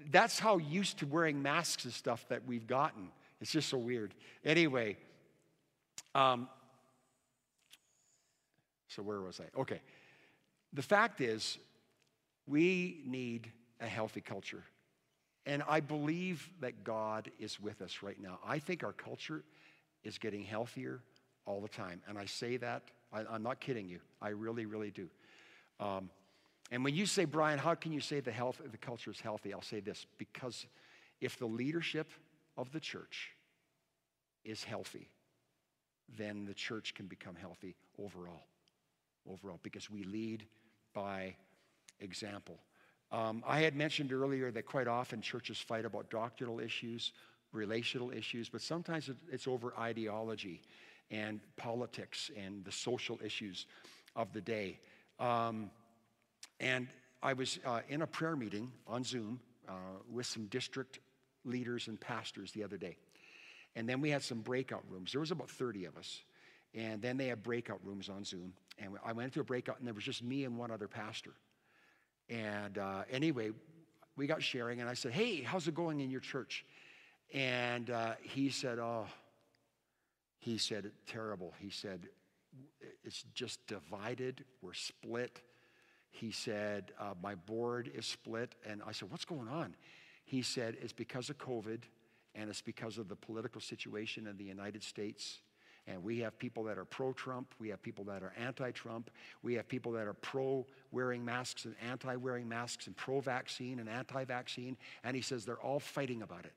that's 0.10 0.40
how 0.40 0.58
used 0.58 1.00
to 1.00 1.06
wearing 1.06 1.42
masks 1.42 1.84
and 1.84 1.94
stuff 1.94 2.26
that 2.30 2.46
we've 2.48 2.66
gotten. 2.66 3.10
It's 3.42 3.52
just 3.52 3.70
so 3.70 3.78
weird. 3.78 4.14
Anyway, 4.46 4.98
um, 6.16 6.48
so, 8.88 9.04
where 9.04 9.22
was 9.22 9.40
I? 9.40 9.60
Okay. 9.60 9.82
The 10.74 10.82
fact 10.82 11.22
is, 11.22 11.58
we 12.48 13.02
need 13.06 13.52
a 13.80 13.88
healthy 13.88 14.22
culture. 14.22 14.64
And 15.48 15.64
I 15.68 15.80
believe 15.80 16.48
that 16.62 16.84
God 16.84 17.32
is 17.40 17.60
with 17.60 17.82
us 17.82 18.00
right 18.04 18.22
now. 18.22 18.38
I 18.46 18.60
think 18.60 18.84
our 18.84 18.94
culture 18.94 19.44
is 20.04 20.20
getting 20.20 20.44
healthier 20.44 21.00
all 21.46 21.62
the 21.62 21.68
time. 21.68 22.02
And 22.08 22.18
I 22.18 22.26
say 22.26 22.58
that, 22.58 22.84
I, 23.12 23.22
am 23.34 23.42
not 23.42 23.60
kidding 23.60 23.88
you. 23.88 24.00
I 24.22 24.30
really, 24.30 24.66
really 24.66 24.92
do. 24.92 25.10
Um, 25.80 26.12
and 26.70 26.84
when 26.84 26.94
you 26.94 27.06
say, 27.06 27.26
Brian, 27.26 27.58
how 27.58 27.74
can 27.74 27.94
you 27.94 28.02
say 28.02 28.20
the, 28.20 28.32
health, 28.32 28.62
the 28.72 28.78
culture 28.78 29.10
is 29.10 29.22
healthy? 29.22 29.54
I'll 29.54 29.62
say 29.62 29.80
this 29.80 30.06
because 30.20 30.68
if 31.22 31.40
the 31.40 31.48
leadership 31.48 32.12
of 32.58 32.72
the 32.72 32.80
church 32.80 33.30
is 34.44 34.64
healthy, 34.64 35.10
then 36.18 36.46
the 36.46 36.54
church 36.54 36.94
can 36.94 37.08
become 37.08 37.36
healthy 37.36 37.76
overall 37.98 38.44
overall 39.30 39.60
because 39.64 39.90
we 39.90 40.04
lead 40.04 40.46
by 40.94 41.36
example. 42.00 42.58
Um, 43.12 43.44
I 43.48 43.62
had 43.62 43.76
mentioned 43.76 44.12
earlier 44.12 44.52
that 44.52 44.66
quite 44.66 44.88
often 44.88 45.22
churches 45.22 45.58
fight 45.58 45.86
about 45.86 46.10
doctrinal 46.10 46.60
issues, 46.60 47.14
relational 47.54 48.12
issues, 48.12 48.50
but 48.50 48.62
sometimes 48.62 49.10
it's 49.32 49.48
over 49.48 49.74
ideology 49.80 50.62
and 51.10 51.40
politics 51.56 52.30
and 52.38 52.66
the 52.66 52.72
social 52.72 53.18
issues 53.24 53.66
of 54.16 54.34
the 54.34 54.42
day. 54.42 54.80
Um, 55.20 55.72
and 56.60 56.88
I 57.24 57.34
was 57.34 57.60
uh, 57.66 57.82
in 57.88 58.02
a 58.02 58.08
prayer 58.08 58.36
meeting 58.36 58.72
on 58.88 59.04
Zoom 59.04 59.40
uh, 59.68 59.72
with 60.12 60.26
some 60.26 60.46
district 60.48 61.00
leaders 61.46 61.88
and 61.88 62.00
pastors 62.00 62.52
the 62.52 62.64
other 62.64 62.78
day. 62.78 62.98
And 63.76 63.88
then 63.88 64.02
we 64.02 64.10
had 64.10 64.24
some 64.24 64.42
breakout 64.42 64.84
rooms. 64.90 65.12
There 65.12 65.22
was 65.22 65.32
about 65.32 65.50
30 65.50 65.86
of 65.86 65.98
us. 65.98 66.22
And 66.74 67.02
then 67.02 67.18
they 67.18 67.28
had 67.28 67.44
breakout 67.44 67.80
rooms 67.84 68.10
on 68.10 68.24
Zoom. 68.24 68.54
And 68.78 68.98
I 69.06 69.14
went 69.14 69.26
into 69.26 69.40
a 69.40 69.44
breakout, 69.44 69.78
and 69.80 69.88
there 69.88 69.94
was 69.94 70.04
just 70.04 70.24
me 70.24 70.44
and 70.44 70.58
one 70.58 70.72
other 70.72 70.88
pastor. 70.88 71.32
And 72.30 72.78
uh, 72.78 73.04
anyway, 73.12 73.52
we 74.18 74.28
got 74.28 74.44
sharing, 74.44 74.82
and 74.82 74.90
I 74.90 74.94
said, 74.94 75.12
Hey, 75.14 75.42
how's 75.42 75.68
it 75.68 75.76
going 75.76 76.02
in 76.02 76.10
your 76.10 76.20
church? 76.20 76.66
And 77.34 77.90
uh, 77.90 78.14
he 78.22 78.50
said, 78.50 78.80
Oh, 78.80 79.06
he 80.40 80.58
said, 80.58 80.92
terrible. 81.08 81.54
He 81.60 81.70
said, 81.70 82.08
It's 83.04 83.24
just 83.34 83.66
divided. 83.68 84.44
We're 84.62 84.74
split. 84.74 85.42
He 86.10 86.32
said, 86.32 86.92
uh, 87.00 87.14
My 87.22 87.36
board 87.36 87.92
is 87.94 88.06
split. 88.06 88.56
And 88.66 88.82
I 88.86 88.92
said, 88.92 89.12
What's 89.12 89.26
going 89.26 89.48
on? 89.48 89.76
He 90.24 90.42
said, 90.42 90.78
It's 90.82 90.94
because 90.94 91.30
of 91.30 91.38
COVID, 91.38 91.84
and 92.36 92.50
it's 92.50 92.62
because 92.62 92.98
of 92.98 93.08
the 93.08 93.16
political 93.16 93.62
situation 93.62 94.28
in 94.28 94.38
the 94.38 94.44
United 94.44 94.84
States. 94.84 95.40
And 95.88 96.04
we 96.04 96.20
have 96.20 96.38
people 96.38 96.64
that 96.66 96.78
are 96.78 96.86
pro 96.86 97.14
Trump, 97.14 97.54
we 97.60 97.70
have 97.70 97.82
people 97.82 98.04
that 98.06 98.22
are 98.22 98.34
anti 98.38 98.72
Trump, 98.72 99.10
we 99.42 99.54
have 99.54 99.68
people 99.68 99.94
that 99.94 100.06
are 100.06 100.14
pro 100.14 100.66
wearing 100.92 101.24
masks 101.24 101.66
and 101.66 101.76
anti 101.90 102.16
wearing 102.18 102.48
masks, 102.48 102.88
and 102.88 102.96
pro 102.96 103.22
vaccine 103.22 103.80
and 103.80 103.88
anti 103.88 104.26
vaccine. 104.26 104.76
And 105.04 105.16
he 105.16 105.22
says 105.22 105.46
they're 105.46 105.56
all 105.56 105.80
fighting 105.80 106.22
about 106.22 106.46
it. 106.46 106.54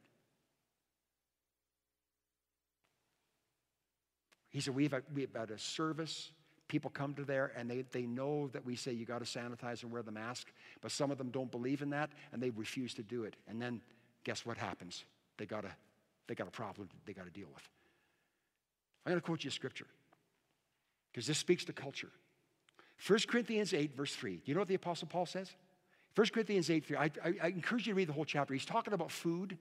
He 4.51 4.61
said, 4.61 4.75
We've 4.75 4.93
we've 5.15 5.35
had 5.35 5.51
a 5.51 5.59
service. 5.59 6.33
People 6.67 6.91
come 6.91 7.15
to 7.15 7.25
there 7.25 7.51
and 7.57 7.69
they, 7.69 7.83
they 7.91 8.03
know 8.03 8.47
that 8.53 8.65
we 8.65 8.77
say 8.77 8.93
you 8.93 9.05
got 9.05 9.19
to 9.19 9.25
sanitize 9.25 9.83
and 9.83 9.91
wear 9.91 10.03
the 10.03 10.13
mask, 10.13 10.53
but 10.81 10.93
some 10.93 11.11
of 11.11 11.19
them 11.19 11.31
don't 11.31 11.51
believe 11.51 11.83
in 11.83 11.91
that 11.91 12.11
and 12.33 12.41
they 12.41 12.51
refuse 12.51 12.95
to 12.95 13.03
do 13.03 13.25
it. 13.25 13.35
And 13.49 13.61
then 13.61 13.81
guess 14.23 14.47
what 14.47 14.57
happens? 14.57 15.05
They 15.37 15.47
got 15.47 15.65
a, 15.65 15.73
they 16.29 16.37
got 16.37 16.47
a 16.47 16.53
problem 16.53 16.89
they 17.07 17.13
got 17.13 17.25
to 17.25 17.31
deal 17.33 17.49
with. 17.53 17.69
I'm 19.05 19.13
going 19.13 19.21
to 19.21 19.25
quote 19.25 19.45
you 19.45 19.49
a 19.49 19.53
scripture. 19.53 19.87
because 21.13 21.27
this 21.27 21.39
speaks 21.39 21.65
to 21.65 21.73
culture. 21.73 22.11
1 23.07 23.19
Corinthians 23.29 23.73
8, 23.73 23.97
verse 23.97 24.15
3. 24.15 24.37
Do 24.37 24.43
you 24.45 24.55
know 24.55 24.61
what 24.61 24.69
the 24.69 24.75
Apostle 24.75 25.09
Paul 25.09 25.27
says? 25.27 25.51
1 26.15 26.27
Corinthians 26.29 26.71
8, 26.71 26.85
3. 26.85 26.97
I, 26.97 27.03
I, 27.03 27.11
I 27.43 27.47
encourage 27.49 27.87
you 27.87 27.95
to 27.95 27.97
read 27.97 28.09
the 28.09 28.13
whole 28.13 28.25
chapter. 28.25 28.53
He's 28.53 28.67
talking 28.67 28.93
about 28.93 29.11
food 29.11 29.57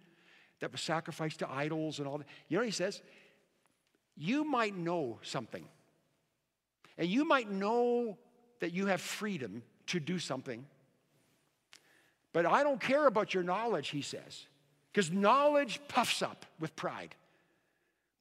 that 0.59 0.71
was 0.71 0.81
sacrificed 0.81 1.39
to 1.39 1.49
idols 1.49 1.99
and 1.99 2.07
all 2.07 2.17
that. 2.17 2.27
You 2.49 2.57
know 2.57 2.61
what 2.61 2.67
he 2.67 2.71
says? 2.71 3.01
You 4.17 4.43
might 4.43 4.75
know 4.75 5.19
something. 5.21 5.65
And 6.97 7.07
you 7.07 7.23
might 7.23 7.49
know 7.49 8.17
that 8.59 8.73
you 8.73 8.87
have 8.87 8.99
freedom 8.99 9.63
to 9.87 9.99
do 10.01 10.19
something. 10.19 10.65
But 12.33 12.45
I 12.45 12.63
don't 12.63 12.81
care 12.81 13.07
about 13.07 13.33
your 13.33 13.43
knowledge, 13.43 13.89
he 13.89 14.01
says, 14.01 14.45
because 14.91 15.11
knowledge 15.11 15.79
puffs 15.87 16.21
up 16.21 16.45
with 16.59 16.75
pride, 16.75 17.15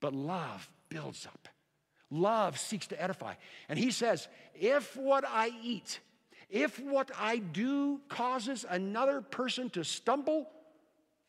but 0.01 0.15
love 0.15 0.71
builds 0.89 1.27
up. 1.27 1.49
Love 2.11 2.59
seeks 2.59 2.87
to 2.89 3.03
edify. 3.03 3.35
And 3.69 3.79
he 3.79 3.91
says, 3.91 4.29
if 4.55 4.97
what 4.97 5.25
I 5.27 5.51
eat, 5.63 6.01
if 6.49 6.79
what 6.81 7.11
I 7.19 7.39
do 7.39 8.01
causes 8.09 8.65
another 8.69 9.21
person 9.21 9.69
to 9.71 9.85
stumble 9.85 10.49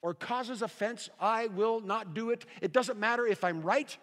or 0.01 0.13
causes 0.13 0.61
offense, 0.61 1.09
I 1.19 1.47
will 1.47 1.81
not 1.81 2.13
do 2.13 2.29
it. 2.29 2.45
It 2.61 2.71
doesn't 2.71 2.97
matter 2.97 3.27
if 3.27 3.43
I'm 3.43 3.61
right. 3.61 3.95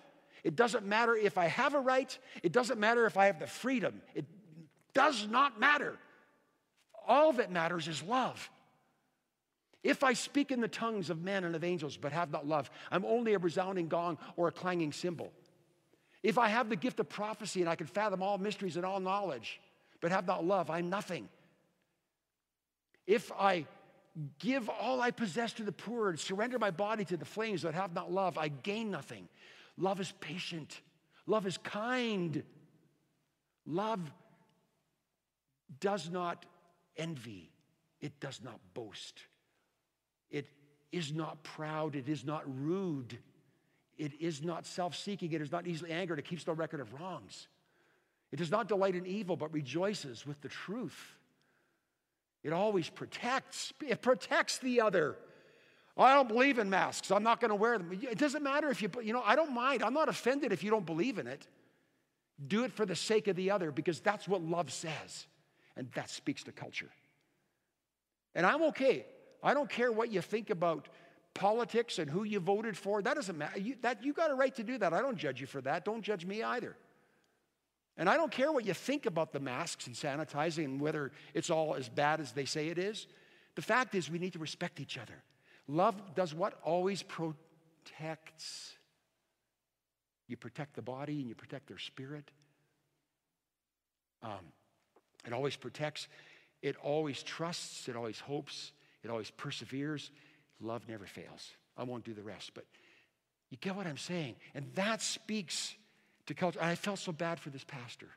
It 0.44 0.54
doesn't 0.54 0.84
matter 0.84 1.16
if 1.16 1.38
I 1.38 1.46
have 1.46 1.74
a 1.74 1.80
right. 1.80 2.16
It 2.42 2.52
doesn't 2.52 2.78
matter 2.78 3.06
if 3.06 3.16
I 3.16 3.26
have 3.26 3.38
the 3.38 3.46
freedom. 3.46 4.02
It 4.14 4.26
does 4.92 5.26
not 5.26 5.58
matter. 5.58 5.96
All 7.08 7.32
that 7.34 7.50
matters 7.50 7.88
is 7.88 8.02
love. 8.02 8.50
If 9.82 10.02
I 10.02 10.12
speak 10.12 10.50
in 10.50 10.60
the 10.60 10.68
tongues 10.68 11.10
of 11.10 11.22
men 11.22 11.44
and 11.44 11.54
of 11.54 11.64
angels 11.64 11.96
but 11.96 12.12
have 12.12 12.30
not 12.30 12.46
love, 12.46 12.70
I'm 12.90 13.04
only 13.04 13.34
a 13.34 13.38
resounding 13.38 13.88
gong 13.88 14.18
or 14.36 14.48
a 14.48 14.52
clanging 14.52 14.92
cymbal. 14.92 15.32
If 16.26 16.38
I 16.38 16.48
have 16.48 16.68
the 16.68 16.74
gift 16.74 16.98
of 16.98 17.08
prophecy 17.08 17.60
and 17.60 17.70
I 17.70 17.76
can 17.76 17.86
fathom 17.86 18.20
all 18.20 18.36
mysteries 18.36 18.76
and 18.76 18.84
all 18.84 18.98
knowledge, 18.98 19.60
but 20.00 20.10
have 20.10 20.26
not 20.26 20.44
love, 20.44 20.70
I'm 20.70 20.90
nothing. 20.90 21.28
If 23.06 23.30
I 23.38 23.64
give 24.40 24.68
all 24.68 25.00
I 25.00 25.12
possess 25.12 25.52
to 25.52 25.62
the 25.62 25.70
poor 25.70 26.10
and 26.10 26.18
surrender 26.18 26.58
my 26.58 26.72
body 26.72 27.04
to 27.04 27.16
the 27.16 27.24
flames 27.24 27.62
but 27.62 27.74
have 27.74 27.94
not 27.94 28.10
love, 28.10 28.38
I 28.38 28.48
gain 28.48 28.90
nothing. 28.90 29.28
Love 29.78 30.00
is 30.00 30.12
patient, 30.18 30.80
love 31.28 31.46
is 31.46 31.58
kind. 31.58 32.42
Love 33.64 34.00
does 35.78 36.10
not 36.10 36.44
envy, 36.96 37.52
it 38.00 38.18
does 38.18 38.40
not 38.42 38.58
boast, 38.74 39.20
it 40.32 40.48
is 40.90 41.12
not 41.12 41.44
proud, 41.44 41.94
it 41.94 42.08
is 42.08 42.24
not 42.24 42.42
rude. 42.46 43.16
It 43.98 44.12
is 44.20 44.42
not 44.42 44.66
self 44.66 44.94
seeking. 44.96 45.32
It 45.32 45.40
is 45.40 45.50
not 45.50 45.66
easily 45.66 45.90
angered. 45.90 46.18
It 46.18 46.24
keeps 46.24 46.46
no 46.46 46.52
record 46.52 46.80
of 46.80 46.92
wrongs. 46.94 47.48
It 48.32 48.37
does 48.37 48.50
not 48.50 48.68
delight 48.68 48.94
in 48.94 49.06
evil, 49.06 49.37
but 49.37 49.52
rejoices 49.52 50.26
with 50.26 50.40
the 50.40 50.48
truth. 50.48 51.14
It 52.42 52.52
always 52.52 52.88
protects. 52.88 53.72
It 53.87 54.02
protects 54.02 54.59
the 54.59 54.80
other. 54.80 55.16
I 55.96 56.14
don't 56.14 56.28
believe 56.28 56.59
in 56.59 56.68
masks. 56.68 57.11
I'm 57.11 57.22
not 57.22 57.40
going 57.40 57.48
to 57.48 57.54
wear 57.54 57.78
them. 57.78 57.98
It 58.02 58.18
doesn't 58.18 58.42
matter 58.42 58.68
if 58.68 58.82
you, 58.82 58.90
you 59.02 59.12
know, 59.14 59.22
I 59.24 59.35
don't 59.35 59.52
mind. 59.52 59.82
I'm 59.82 59.94
not 59.94 60.09
offended 60.09 60.52
if 60.52 60.62
you 60.62 60.70
don't 60.70 60.85
believe 60.85 61.18
in 61.18 61.26
it. 61.26 61.46
Do 62.46 62.64
it 62.64 62.72
for 62.72 62.85
the 62.85 62.94
sake 62.94 63.28
of 63.28 63.37
the 63.37 63.50
other 63.50 63.70
because 63.70 64.00
that's 64.00 64.28
what 64.28 64.42
love 64.42 64.70
says. 64.70 65.26
And 65.74 65.90
that 65.94 66.11
speaks 66.11 66.44
to 66.44 66.52
culture. 66.52 66.90
And 68.35 68.44
I'm 68.44 68.62
okay. 68.64 69.06
I 69.42 69.54
don't 69.54 69.70
care 69.70 69.90
what 69.90 70.12
you 70.12 70.20
think 70.20 70.50
about 70.50 70.88
politics 71.37 71.99
and 71.99 72.11
who 72.11 72.25
you 72.25 72.40
voted 72.40 72.77
for. 72.77 73.03
That 73.03 73.14
doesn't 73.14 73.38
matter. 73.38 73.59
You, 73.59 73.77
that, 73.83 74.05
you 74.05 74.12
got 74.12 74.31
a 74.31 74.35
right 74.35 74.55
to 74.57 74.64
do 74.64 74.79
that. 74.79 74.92
I 74.92 75.01
don't 75.01 75.16
judge 75.16 75.40
you 75.40 75.46
for 75.46 75.61
that. 75.61 75.85
Don't 75.85 76.03
judge 76.03 76.25
me 76.25 76.42
either. 76.42 76.77
And 77.96 78.11
I 78.11 78.16
don't 78.16 78.31
care 78.31 78.53
what 78.53 78.66
you 78.66 78.75
think 78.75 79.07
about 79.07 79.33
the 79.33 79.40
masks 79.40 79.87
and 79.87 79.96
sanitizing 79.96 80.64
and 80.64 80.81
whether 80.81 81.12
it's 81.33 81.49
all 81.49 81.75
as 81.75 81.88
bad 81.88 82.20
as 82.20 82.33
they 82.33 82.44
say 82.44 82.68
it 82.68 82.79
is. 82.79 83.07
The 83.55 83.62
fact 83.62 83.94
is, 83.94 84.11
we 84.11 84.18
need 84.18 84.35
to 84.35 84.38
respect 84.38 84.81
each 84.81 84.99
other. 84.99 85.22
Love 85.66 86.14
does 86.14 86.35
what? 86.35 86.59
Always 86.62 87.03
protects. 87.03 88.75
You 90.29 90.37
protect 90.37 90.75
the 90.75 90.83
body 90.83 91.20
and 91.20 91.29
you 91.29 91.35
protect 91.35 91.68
their 91.68 91.79
spirit. 91.79 92.31
Um, 94.22 94.53
it 95.27 95.33
always 95.33 95.57
protects. 95.57 96.09
It 96.62 96.77
always 96.83 97.22
trusts. 97.22 97.88
It 97.88 97.96
always 97.96 98.20
hopes. 98.20 98.72
It 99.03 99.11
always 99.11 99.31
perseveres. 99.31 100.11
Love 100.60 100.88
never 100.88 101.06
fails. 101.06 101.50
I 101.76 101.84
won't 101.84 102.04
do 102.04 102.14
the 102.14 102.22
rest, 102.22 102.52
but 102.54 102.64
you 103.50 103.58
get 103.58 103.76
what 103.76 103.86
I'm 103.86 103.98
saying? 103.98 104.36
And 104.54 104.66
that 104.74 105.02
speaks 105.02 105.74
to 106.26 106.34
culture. 106.34 106.58
I 106.60 106.74
felt 106.74 106.98
so 106.98 107.12
bad 107.12 107.38
for 107.38 107.50
this 107.50 107.64
pastor. 107.64 108.08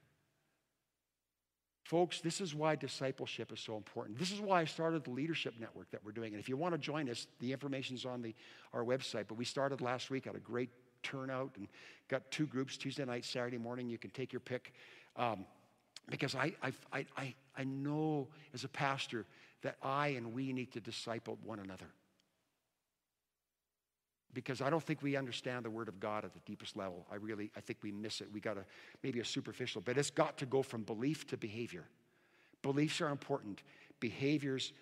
Folks, 1.83 2.21
this 2.21 2.39
is 2.39 2.53
why 2.53 2.75
discipleship 2.75 3.51
is 3.51 3.59
so 3.59 3.75
important. 3.75 4.19
This 4.19 4.31
is 4.31 4.39
why 4.39 4.61
I 4.61 4.65
started 4.65 5.03
the 5.03 5.09
leadership 5.09 5.55
network 5.59 5.89
that 5.91 6.03
we're 6.03 6.11
doing. 6.11 6.33
And 6.33 6.39
if 6.39 6.47
you 6.47 6.55
want 6.55 6.75
to 6.75 6.77
join 6.77 7.09
us, 7.09 7.27
the 7.39 7.51
information's 7.51 8.05
on 8.05 8.21
the, 8.21 8.35
our 8.73 8.83
website. 8.83 9.25
But 9.27 9.37
we 9.37 9.45
started 9.45 9.81
last 9.81 10.11
week, 10.11 10.25
had 10.25 10.35
a 10.35 10.39
great 10.39 10.69
turnout, 11.01 11.51
and 11.57 11.67
got 12.07 12.29
two 12.29 12.45
groups 12.45 12.77
Tuesday 12.77 13.05
night, 13.05 13.25
Saturday 13.25 13.57
morning. 13.57 13.89
You 13.89 13.97
can 13.97 14.11
take 14.11 14.31
your 14.31 14.39
pick. 14.39 14.73
Um, 15.15 15.45
because 16.09 16.35
I, 16.35 16.53
I, 16.61 17.05
I, 17.17 17.33
I 17.57 17.63
know 17.63 18.27
as 18.53 18.63
a 18.63 18.69
pastor 18.69 19.25
that 19.63 19.75
I 19.81 20.09
and 20.09 20.33
we 20.33 20.53
need 20.53 20.71
to 20.73 20.79
disciple 20.79 21.37
one 21.43 21.59
another 21.59 21.87
because 24.33 24.61
I 24.61 24.69
don't 24.69 24.83
think 24.83 25.01
we 25.01 25.15
understand 25.15 25.65
the 25.65 25.69
Word 25.69 25.87
of 25.87 25.99
God 25.99 26.23
at 26.23 26.33
the 26.33 26.39
deepest 26.45 26.75
level. 26.75 27.05
I 27.11 27.15
really, 27.15 27.51
I 27.55 27.61
think 27.61 27.79
we 27.81 27.91
miss 27.91 28.21
it. 28.21 28.27
We 28.31 28.39
got 28.39 28.57
a 28.57 28.65
maybe 29.03 29.19
a 29.19 29.25
superficial, 29.25 29.81
but 29.81 29.97
it's 29.97 30.11
got 30.11 30.37
to 30.37 30.45
go 30.45 30.61
from 30.61 30.83
belief 30.83 31.27
to 31.27 31.37
behavior. 31.37 31.85
Beliefs 32.61 33.01
are 33.01 33.09
important. 33.09 33.63
Behaviors 33.99 34.73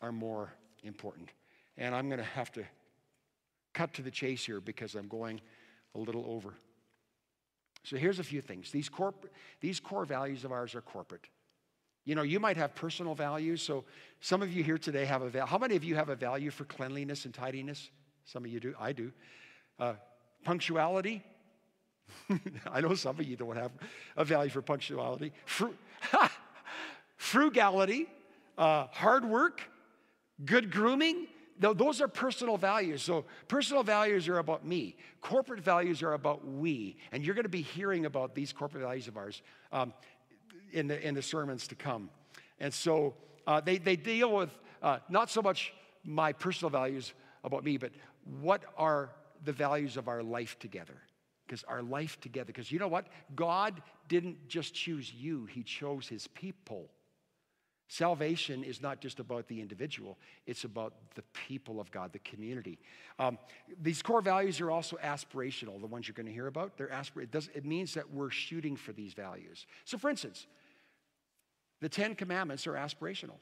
are 0.00 0.12
more 0.12 0.52
important. 0.82 1.30
And 1.76 1.94
I'm 1.94 2.08
going 2.08 2.18
to 2.18 2.24
have 2.24 2.52
to 2.52 2.64
cut 3.74 3.92
to 3.94 4.02
the 4.02 4.10
chase 4.10 4.44
here 4.44 4.60
because 4.60 4.94
I'm 4.94 5.08
going 5.08 5.40
a 5.94 5.98
little 5.98 6.24
over. 6.28 6.54
So 7.82 7.96
here's 7.96 8.18
a 8.18 8.24
few 8.24 8.40
things. 8.40 8.70
These, 8.70 8.88
corp- 8.88 9.30
these 9.60 9.78
core 9.78 10.04
values 10.04 10.44
of 10.44 10.52
ours 10.52 10.74
are 10.74 10.80
corporate. 10.80 11.28
You 12.04 12.14
know, 12.14 12.22
you 12.22 12.40
might 12.40 12.56
have 12.56 12.74
personal 12.74 13.14
values. 13.14 13.62
So 13.62 13.84
some 14.20 14.42
of 14.42 14.52
you 14.52 14.64
here 14.64 14.78
today 14.78 15.04
have 15.04 15.22
a 15.22 15.28
value. 15.28 15.46
How 15.46 15.58
many 15.58 15.76
of 15.76 15.84
you 15.84 15.96
have 15.96 16.08
a 16.08 16.16
value 16.16 16.50
for 16.50 16.64
cleanliness 16.64 17.26
and 17.26 17.34
tidiness? 17.34 17.90
Some 18.26 18.44
of 18.44 18.50
you 18.50 18.60
do. 18.60 18.74
I 18.78 18.92
do. 18.92 19.12
Uh, 19.78 19.94
punctuality. 20.44 21.22
I 22.70 22.80
know 22.80 22.94
some 22.94 23.18
of 23.18 23.26
you 23.26 23.36
don't 23.36 23.56
have 23.56 23.72
a 24.16 24.24
value 24.24 24.50
for 24.50 24.62
punctuality. 24.62 25.32
Fru- 25.44 25.74
frugality, 27.16 28.08
uh, 28.58 28.86
hard 28.92 29.24
work, 29.24 29.62
good 30.44 30.70
grooming. 30.70 31.28
Those 31.58 32.02
are 32.02 32.08
personal 32.08 32.58
values. 32.58 33.02
So, 33.02 33.24
personal 33.48 33.82
values 33.82 34.28
are 34.28 34.38
about 34.38 34.66
me. 34.66 34.96
Corporate 35.22 35.60
values 35.60 36.02
are 36.02 36.12
about 36.12 36.46
we. 36.46 36.98
And 37.12 37.24
you're 37.24 37.34
going 37.34 37.44
to 37.44 37.48
be 37.48 37.62
hearing 37.62 38.04
about 38.04 38.34
these 38.34 38.52
corporate 38.52 38.82
values 38.82 39.08
of 39.08 39.16
ours 39.16 39.40
um, 39.72 39.94
in, 40.72 40.86
the, 40.86 41.00
in 41.06 41.14
the 41.14 41.22
sermons 41.22 41.66
to 41.68 41.74
come. 41.74 42.10
And 42.60 42.74
so, 42.74 43.14
uh, 43.46 43.60
they, 43.60 43.78
they 43.78 43.96
deal 43.96 44.36
with 44.36 44.50
uh, 44.82 44.98
not 45.08 45.30
so 45.30 45.40
much 45.40 45.72
my 46.04 46.34
personal 46.34 46.68
values 46.68 47.14
about 47.42 47.64
me, 47.64 47.78
but 47.78 47.92
what 48.40 48.62
are 48.76 49.10
the 49.44 49.52
values 49.52 49.96
of 49.96 50.08
our 50.08 50.22
life 50.22 50.58
together? 50.58 50.96
Because 51.46 51.62
our 51.64 51.82
life 51.82 52.20
together, 52.20 52.46
because 52.46 52.72
you 52.72 52.78
know 52.78 52.88
what? 52.88 53.06
God 53.34 53.80
didn't 54.08 54.48
just 54.48 54.74
choose 54.74 55.12
you, 55.12 55.46
He 55.46 55.62
chose 55.62 56.08
His 56.08 56.26
people. 56.28 56.90
Salvation 57.88 58.64
is 58.64 58.82
not 58.82 59.00
just 59.00 59.20
about 59.20 59.46
the 59.46 59.60
individual, 59.60 60.18
it's 60.44 60.64
about 60.64 60.94
the 61.14 61.22
people 61.46 61.80
of 61.80 61.92
God, 61.92 62.12
the 62.12 62.18
community. 62.18 62.80
Um, 63.20 63.38
these 63.80 64.02
core 64.02 64.20
values 64.20 64.60
are 64.60 64.72
also 64.72 64.96
aspirational, 64.96 65.80
the 65.80 65.86
ones 65.86 66.08
you're 66.08 66.14
going 66.14 66.26
to 66.26 66.32
hear 66.32 66.48
about. 66.48 66.76
They're 66.76 66.88
aspir- 66.88 67.22
it, 67.22 67.30
does, 67.30 67.48
it 67.54 67.64
means 67.64 67.94
that 67.94 68.10
we're 68.10 68.30
shooting 68.30 68.74
for 68.74 68.92
these 68.92 69.12
values. 69.12 69.66
So, 69.84 69.98
for 69.98 70.10
instance, 70.10 70.48
the 71.80 71.88
Ten 71.88 72.16
Commandments 72.16 72.66
are 72.66 72.72
aspirational. 72.72 73.38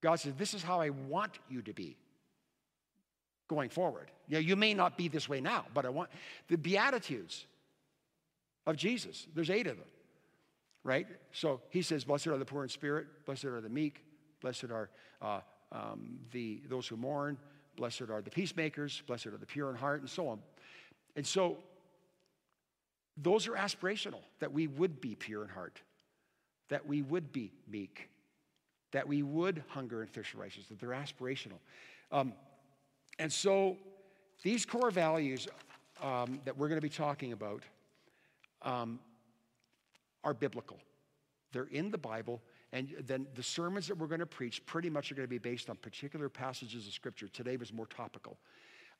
God 0.00 0.18
says, 0.18 0.32
This 0.38 0.54
is 0.54 0.62
how 0.62 0.80
I 0.80 0.88
want 0.88 1.38
you 1.50 1.60
to 1.60 1.74
be 1.74 1.98
going 3.50 3.68
forward. 3.68 4.12
Yeah, 4.28 4.38
you 4.38 4.54
may 4.54 4.74
not 4.74 4.96
be 4.96 5.08
this 5.08 5.28
way 5.28 5.40
now, 5.40 5.64
but 5.74 5.84
I 5.84 5.88
want 5.88 6.08
the 6.46 6.56
Beatitudes 6.56 7.46
of 8.64 8.76
Jesus. 8.76 9.26
There's 9.34 9.50
eight 9.50 9.66
of 9.66 9.76
them, 9.76 9.88
right? 10.84 11.08
So 11.32 11.60
he 11.68 11.82
says, 11.82 12.04
Blessed 12.04 12.28
are 12.28 12.38
the 12.38 12.44
poor 12.44 12.62
in 12.62 12.68
spirit, 12.68 13.08
blessed 13.26 13.46
are 13.46 13.60
the 13.60 13.68
meek, 13.68 14.04
blessed 14.40 14.66
are 14.70 14.88
uh, 15.20 15.40
um, 15.72 16.20
the, 16.30 16.62
those 16.68 16.86
who 16.86 16.96
mourn, 16.96 17.36
blessed 17.76 18.02
are 18.02 18.22
the 18.22 18.30
peacemakers, 18.30 19.02
blessed 19.08 19.26
are 19.26 19.36
the 19.36 19.46
pure 19.46 19.68
in 19.70 19.76
heart, 19.76 20.00
and 20.00 20.08
so 20.08 20.28
on. 20.28 20.38
And 21.16 21.26
so 21.26 21.56
those 23.16 23.48
are 23.48 23.54
aspirational, 23.54 24.22
that 24.38 24.52
we 24.52 24.68
would 24.68 25.00
be 25.00 25.16
pure 25.16 25.42
in 25.42 25.48
heart, 25.48 25.82
that 26.68 26.86
we 26.86 27.02
would 27.02 27.32
be 27.32 27.50
meek, 27.68 28.10
that 28.92 29.08
we 29.08 29.24
would 29.24 29.64
hunger 29.70 30.02
and 30.02 30.12
thirst 30.12 30.30
for 30.30 30.38
righteousness, 30.38 30.68
that 30.68 30.78
they're 30.78 30.90
aspirational. 30.90 31.58
Um, 32.12 32.32
and 33.20 33.30
so 33.30 33.76
these 34.42 34.64
core 34.64 34.90
values 34.90 35.46
um, 36.02 36.40
that 36.46 36.56
we're 36.56 36.68
going 36.68 36.80
to 36.80 36.82
be 36.82 36.88
talking 36.88 37.32
about 37.32 37.62
um, 38.62 38.98
are 40.24 40.32
biblical. 40.32 40.78
They're 41.52 41.68
in 41.70 41.90
the 41.90 41.98
Bible, 41.98 42.40
and 42.72 42.88
then 43.06 43.26
the 43.34 43.42
sermons 43.42 43.86
that 43.88 43.98
we're 43.98 44.06
going 44.06 44.20
to 44.20 44.26
preach 44.26 44.64
pretty 44.64 44.88
much 44.88 45.12
are 45.12 45.14
going 45.14 45.26
to 45.26 45.30
be 45.30 45.36
based 45.36 45.68
on 45.68 45.76
particular 45.76 46.30
passages 46.30 46.86
of 46.86 46.94
Scripture. 46.94 47.28
Today 47.28 47.58
was 47.58 47.74
more 47.74 47.86
topical. 47.86 48.38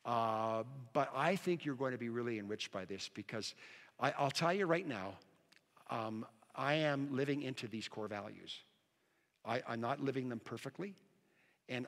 Uh, 0.05 0.65
but 0.93 1.11
I 1.15 1.35
think 1.35 1.65
you're 1.65 1.75
going 1.75 1.93
to 1.93 1.99
be 1.99 2.11
really 2.11 2.39
enriched 2.39 2.73
by 2.73 2.85
this 2.85 3.09
because 3.15 3.55
I, 3.99 4.13
will 4.21 4.31
tell 4.31 4.53
you 4.53 4.67
right 4.67 4.87
now, 4.87 5.15
um, 5.89 6.27
I 6.55 6.75
am 6.75 7.09
living 7.11 7.41
into 7.41 7.69
these 7.69 7.89
core 7.89 8.09
values. 8.09 8.55
I, 9.47 9.63
I'm 9.67 9.81
not 9.81 10.05
living 10.05 10.29
them 10.29 10.41
perfectly. 10.41 10.95
And 11.71 11.87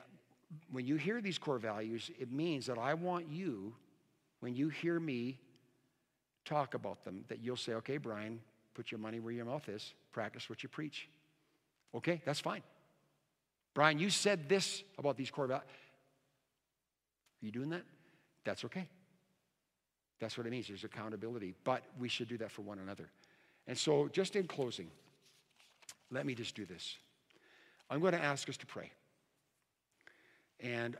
when 0.71 0.85
you 0.85 0.95
hear 0.95 1.21
these 1.21 1.37
core 1.37 1.59
values, 1.59 2.11
it 2.19 2.31
means 2.31 2.65
that 2.65 2.77
I 2.77 2.93
want 2.93 3.27
you, 3.29 3.73
when 4.39 4.55
you 4.55 4.69
hear 4.69 4.99
me 4.99 5.39
talk 6.45 6.73
about 6.73 7.03
them, 7.03 7.25
that 7.29 7.39
you'll 7.41 7.55
say, 7.55 7.73
okay, 7.73 7.97
Brian, 7.97 8.39
put 8.73 8.91
your 8.91 8.99
money 8.99 9.19
where 9.19 9.33
your 9.33 9.45
mouth 9.45 9.67
is, 9.69 9.93
practice 10.11 10.49
what 10.49 10.63
you 10.63 10.69
preach. 10.69 11.07
Okay, 11.95 12.21
that's 12.25 12.39
fine. 12.39 12.61
Brian, 13.73 13.99
you 13.99 14.09
said 14.09 14.49
this 14.49 14.83
about 14.97 15.17
these 15.17 15.31
core 15.31 15.47
values. 15.47 15.65
Are 17.41 17.45
you 17.45 17.51
doing 17.51 17.69
that? 17.69 17.83
That's 18.43 18.65
okay. 18.65 18.87
That's 20.19 20.37
what 20.37 20.47
it 20.47 20.51
means. 20.51 20.67
There's 20.67 20.83
accountability, 20.83 21.53
but 21.63 21.83
we 21.99 22.07
should 22.07 22.27
do 22.27 22.37
that 22.37 22.51
for 22.51 22.61
one 22.61 22.79
another. 22.79 23.09
And 23.67 23.77
so, 23.77 24.09
just 24.11 24.35
in 24.35 24.47
closing, 24.47 24.89
let 26.11 26.25
me 26.25 26.35
just 26.35 26.55
do 26.55 26.65
this. 26.65 26.97
I'm 27.89 27.99
going 27.99 28.13
to 28.13 28.23
ask 28.23 28.47
us 28.49 28.57
to 28.57 28.65
pray. 28.65 28.91
And 30.59 30.97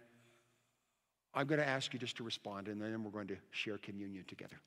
I'm 1.33 1.47
going 1.47 1.59
to 1.59 1.67
ask 1.67 1.93
you 1.93 1.99
just 1.99 2.17
to 2.17 2.23
respond, 2.23 2.67
and 2.67 2.81
then 2.81 3.03
we're 3.03 3.11
going 3.11 3.27
to 3.27 3.37
share 3.51 3.77
communion 3.77 4.25
together. 4.27 4.59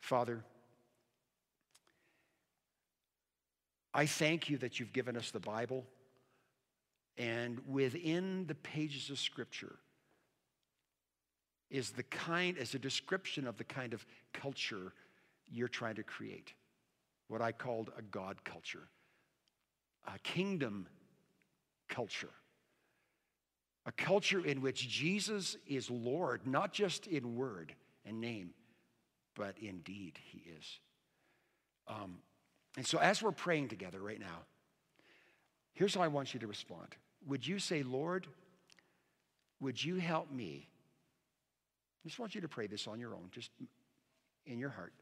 Father, 0.00 0.44
I 3.94 4.06
thank 4.06 4.50
you 4.50 4.58
that 4.58 4.80
you've 4.80 4.92
given 4.92 5.16
us 5.16 5.30
the 5.30 5.40
Bible, 5.40 5.84
and 7.16 7.60
within 7.66 8.46
the 8.46 8.54
pages 8.54 9.10
of 9.10 9.18
Scripture 9.18 9.76
is 11.70 11.90
the 11.90 12.02
kind, 12.02 12.58
is 12.58 12.74
a 12.74 12.78
description 12.78 13.46
of 13.46 13.56
the 13.56 13.64
kind 13.64 13.94
of 13.94 14.04
culture 14.32 14.92
you're 15.50 15.68
trying 15.68 15.94
to 15.94 16.02
create. 16.02 16.52
What 17.28 17.40
I 17.40 17.52
called 17.52 17.90
a 17.96 18.02
God 18.02 18.44
culture, 18.44 18.88
a 20.06 20.18
kingdom 20.18 20.86
culture. 21.88 22.28
A 23.84 23.92
culture 23.92 24.44
in 24.44 24.60
which 24.60 24.88
Jesus 24.88 25.56
is 25.66 25.90
Lord, 25.90 26.46
not 26.46 26.72
just 26.72 27.06
in 27.06 27.34
word 27.34 27.74
and 28.04 28.20
name, 28.20 28.50
but 29.34 29.56
indeed 29.58 30.18
he 30.30 30.44
is. 30.58 30.78
Um, 31.88 32.18
and 32.76 32.86
so, 32.86 32.98
as 32.98 33.22
we're 33.22 33.32
praying 33.32 33.68
together 33.68 34.00
right 34.00 34.20
now, 34.20 34.44
here's 35.72 35.94
how 35.94 36.02
I 36.02 36.08
want 36.08 36.32
you 36.32 36.40
to 36.40 36.46
respond. 36.46 36.88
Would 37.26 37.46
you 37.46 37.58
say, 37.58 37.82
Lord, 37.82 38.26
would 39.60 39.82
you 39.82 39.96
help 39.96 40.30
me? 40.30 40.68
I 42.04 42.08
just 42.08 42.18
want 42.18 42.34
you 42.34 42.40
to 42.40 42.48
pray 42.48 42.66
this 42.66 42.86
on 42.86 42.98
your 42.98 43.14
own, 43.14 43.28
just 43.30 43.50
in 44.46 44.58
your 44.58 44.70
heart. 44.70 44.92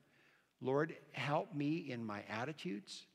Lord, 0.61 0.95
help 1.13 1.55
me 1.55 1.91
in 1.91 2.05
my 2.05 2.23
attitudes, 2.29 3.07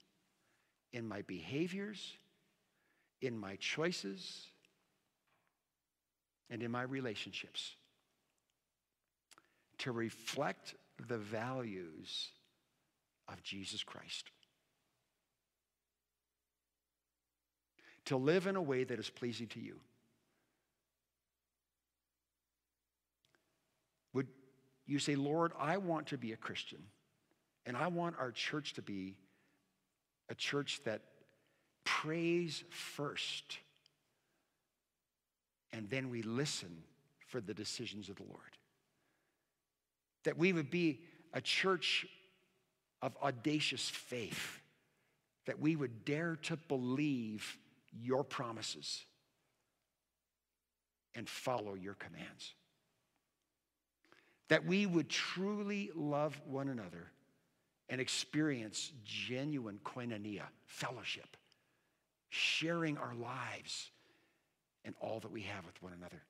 in 0.94 1.08
my 1.08 1.22
behaviors, 1.24 2.18
in 3.22 3.38
my 3.38 3.56
choices, 3.58 4.48
and 6.50 6.62
in 6.62 6.72
my 6.72 6.84
relationships 6.84 7.76
to 9.80 9.92
reflect 9.92 10.76
the 11.08 11.18
values 11.18 12.30
of 13.28 13.42
Jesus 13.44 13.84
Christ. 13.84 14.30
To 18.06 18.18
live 18.18 18.48
in 18.48 18.56
a 18.56 18.62
way 18.62 18.84
that 18.84 19.00
is 19.00 19.10
pleasing 19.10 19.48
to 19.48 19.60
you. 19.60 19.80
Would 24.14 24.28
you 24.86 25.00
say, 25.00 25.16
Lord, 25.16 25.52
I 25.60 25.78
want 25.78 26.08
to 26.08 26.18
be 26.18 26.32
a 26.32 26.38
Christian, 26.38 26.84
and 27.66 27.76
I 27.76 27.88
want 27.88 28.16
our 28.20 28.32
church 28.32 28.74
to 28.74 28.82
be 28.82 29.16
a 30.30 30.36
church 30.36 30.82
that 30.86 31.02
prays 31.84 32.64
first, 32.70 33.58
and 35.76 35.90
then 35.90 36.10
we 36.10 36.22
listen 36.22 36.84
for 37.28 37.42
the 37.42 37.54
decisions 37.54 38.08
of 38.08 38.16
the 38.16 38.24
Lord. 38.24 38.40
That 40.24 40.38
we 40.38 40.54
would 40.54 40.72
be 40.72 41.02
a 41.34 41.42
church 41.42 42.08
of 43.02 43.16
audacious 43.22 43.90
faith, 43.90 44.62
that 45.46 45.60
we 45.60 45.76
would 45.76 46.06
dare 46.06 46.38
to 46.44 46.56
believe 46.56 47.58
your 47.92 48.24
promises 48.24 49.04
and 51.14 51.28
follow 51.28 51.76
your 51.76 51.96
commands. 51.96 52.54
That 54.48 54.66
we 54.66 54.86
would 54.86 55.10
truly 55.10 55.92
love 55.94 56.40
one 56.46 56.70
another 56.70 57.12
and 57.90 58.00
experience 58.00 58.94
genuine 59.04 59.80
koinonia, 59.84 60.44
fellowship, 60.68 61.36
sharing 62.30 62.98
our 62.98 63.14
lives 63.14 63.92
and 64.86 64.96
all 65.02 65.20
that 65.20 65.32
we 65.32 65.42
have 65.42 65.66
with 65.66 65.82
one 65.82 65.92
another. 65.98 66.22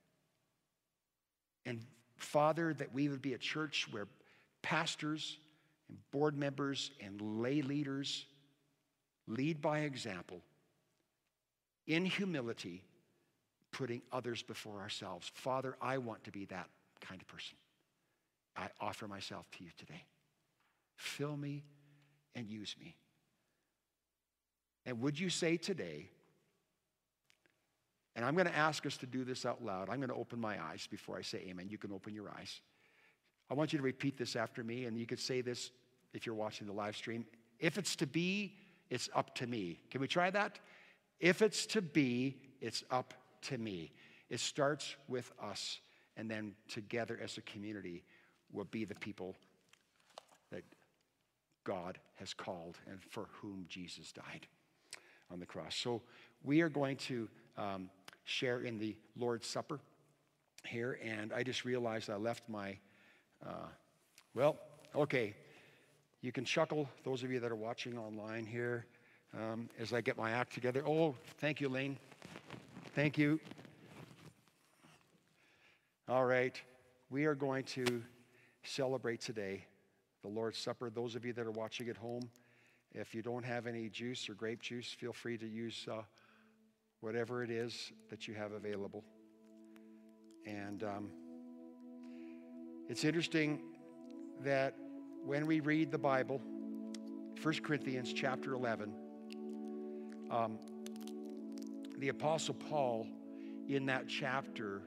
And 1.65 1.81
Father, 2.17 2.73
that 2.73 2.93
we 2.93 3.09
would 3.09 3.21
be 3.21 3.33
a 3.33 3.37
church 3.37 3.87
where 3.91 4.07
pastors 4.61 5.37
and 5.89 5.97
board 6.11 6.37
members 6.37 6.91
and 7.03 7.21
lay 7.41 7.61
leaders 7.61 8.25
lead 9.27 9.61
by 9.61 9.79
example 9.79 10.41
in 11.87 12.05
humility, 12.05 12.83
putting 13.71 14.01
others 14.11 14.41
before 14.41 14.79
ourselves. 14.79 15.29
Father, 15.33 15.75
I 15.81 15.97
want 15.97 16.23
to 16.23 16.31
be 16.31 16.45
that 16.45 16.69
kind 17.01 17.21
of 17.21 17.27
person. 17.27 17.57
I 18.55 18.69
offer 18.79 19.07
myself 19.07 19.49
to 19.57 19.63
you 19.63 19.69
today. 19.77 20.05
Fill 20.95 21.35
me 21.35 21.63
and 22.33 22.49
use 22.49 22.75
me. 22.79 22.95
And 24.85 25.01
would 25.01 25.19
you 25.19 25.29
say 25.29 25.57
today, 25.57 26.09
and 28.15 28.23
I'm 28.23 28.33
going 28.35 28.47
to 28.47 28.55
ask 28.55 28.85
us 28.85 28.97
to 28.97 29.05
do 29.05 29.23
this 29.23 29.45
out 29.45 29.63
loud. 29.63 29.89
I'm 29.89 29.97
going 29.97 30.09
to 30.09 30.15
open 30.15 30.39
my 30.39 30.61
eyes 30.63 30.87
before 30.89 31.17
I 31.17 31.21
say 31.21 31.39
amen. 31.49 31.67
You 31.69 31.77
can 31.77 31.91
open 31.91 32.13
your 32.13 32.29
eyes. 32.29 32.61
I 33.49 33.53
want 33.53 33.73
you 33.73 33.77
to 33.77 33.83
repeat 33.83 34.17
this 34.17 34.35
after 34.35 34.63
me, 34.63 34.85
and 34.85 34.97
you 34.97 35.05
could 35.05 35.19
say 35.19 35.41
this 35.41 35.71
if 36.13 36.25
you're 36.25 36.35
watching 36.35 36.65
the 36.65 36.73
live 36.73 36.95
stream. 36.95 37.25
If 37.59 37.77
it's 37.77 37.95
to 37.97 38.07
be, 38.07 38.55
it's 38.89 39.09
up 39.13 39.35
to 39.35 39.47
me. 39.47 39.79
Can 39.91 40.01
we 40.01 40.07
try 40.07 40.29
that? 40.31 40.59
If 41.19 41.41
it's 41.41 41.65
to 41.67 41.81
be, 41.81 42.37
it's 42.61 42.83
up 42.89 43.13
to 43.43 43.57
me. 43.57 43.91
It 44.29 44.39
starts 44.39 44.95
with 45.07 45.31
us, 45.41 45.79
and 46.17 46.29
then 46.29 46.55
together 46.67 47.19
as 47.21 47.37
a 47.37 47.41
community, 47.41 48.03
we'll 48.51 48.65
be 48.65 48.85
the 48.85 48.95
people 48.95 49.35
that 50.51 50.63
God 51.63 51.99
has 52.15 52.33
called 52.33 52.77
and 52.89 53.01
for 53.01 53.27
whom 53.41 53.65
Jesus 53.67 54.11
died 54.11 54.47
on 55.31 55.39
the 55.39 55.45
cross. 55.45 55.75
So 55.75 56.01
we 56.43 56.61
are 56.61 56.69
going 56.69 56.97
to 56.97 57.27
um, 57.57 57.89
share 58.25 58.61
in 58.61 58.77
the 58.77 58.95
Lord's 59.15 59.47
Supper 59.47 59.79
here, 60.67 60.99
and 61.03 61.31
I 61.31 61.43
just 61.43 61.63
realized 61.63 62.09
I 62.09 62.15
left 62.15 62.43
my, 62.49 62.77
uh, 63.45 63.67
well, 64.33 64.57
okay. 64.93 65.33
You 66.21 66.31
can 66.31 66.43
chuckle, 66.43 66.89
those 67.03 67.23
of 67.23 67.31
you 67.31 67.39
that 67.39 67.51
are 67.51 67.55
watching 67.55 67.97
online 67.97 68.45
here, 68.45 68.85
um, 69.37 69.69
as 69.79 69.93
I 69.93 70.01
get 70.01 70.17
my 70.17 70.31
act 70.31 70.53
together. 70.53 70.83
Oh, 70.85 71.15
thank 71.37 71.61
you, 71.61 71.69
Lane. 71.69 71.97
Thank 72.95 73.17
you. 73.17 73.39
All 76.07 76.25
right, 76.25 76.59
we 77.09 77.25
are 77.25 77.35
going 77.35 77.63
to 77.63 78.01
celebrate 78.63 79.21
today 79.21 79.65
the 80.23 80.27
Lord's 80.27 80.57
Supper. 80.57 80.89
Those 80.89 81.15
of 81.15 81.25
you 81.25 81.33
that 81.33 81.45
are 81.45 81.51
watching 81.51 81.89
at 81.89 81.97
home, 81.97 82.29
if 82.93 83.13
you 83.13 83.21
don't 83.21 83.43
have 83.45 83.67
any 83.67 83.89
juice 83.89 84.27
or 84.29 84.33
grape 84.33 84.61
juice, 84.61 84.87
feel 84.87 85.13
free 85.13 85.37
to 85.37 85.47
use 85.47 85.85
uh, 85.91 86.01
whatever 87.05 87.43
it 87.43 87.51
is 87.51 87.91
that 88.09 88.27
you 88.27 88.33
have 88.33 88.51
available. 88.53 89.03
And 90.47 90.81
um, 90.81 91.09
it's 92.89 93.03
interesting 93.03 93.61
that 94.43 94.75
when 95.23 95.45
we 95.45 95.59
read 95.59 95.91
the 95.91 95.99
Bible, 95.99 96.41
1 97.43 97.53
Corinthians 97.61 98.11
chapter 98.11 98.53
11, 98.53 98.91
um, 100.31 100.57
the 101.99 102.09
Apostle 102.09 102.55
Paul 102.55 103.05
in 103.69 103.85
that 103.85 104.07
chapter 104.07 104.81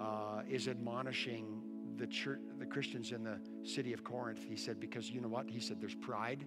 uh, 0.00 0.42
is 0.50 0.66
admonishing 0.66 1.62
the 1.96 2.08
church, 2.08 2.40
the 2.58 2.66
Christians 2.66 3.12
in 3.12 3.22
the 3.22 3.38
city 3.62 3.92
of 3.92 4.02
Corinth. 4.02 4.44
He 4.48 4.56
said, 4.56 4.80
because 4.80 5.10
you 5.10 5.20
know 5.20 5.28
what? 5.28 5.48
He 5.48 5.60
said, 5.60 5.80
there's 5.80 5.94
pride 5.94 6.44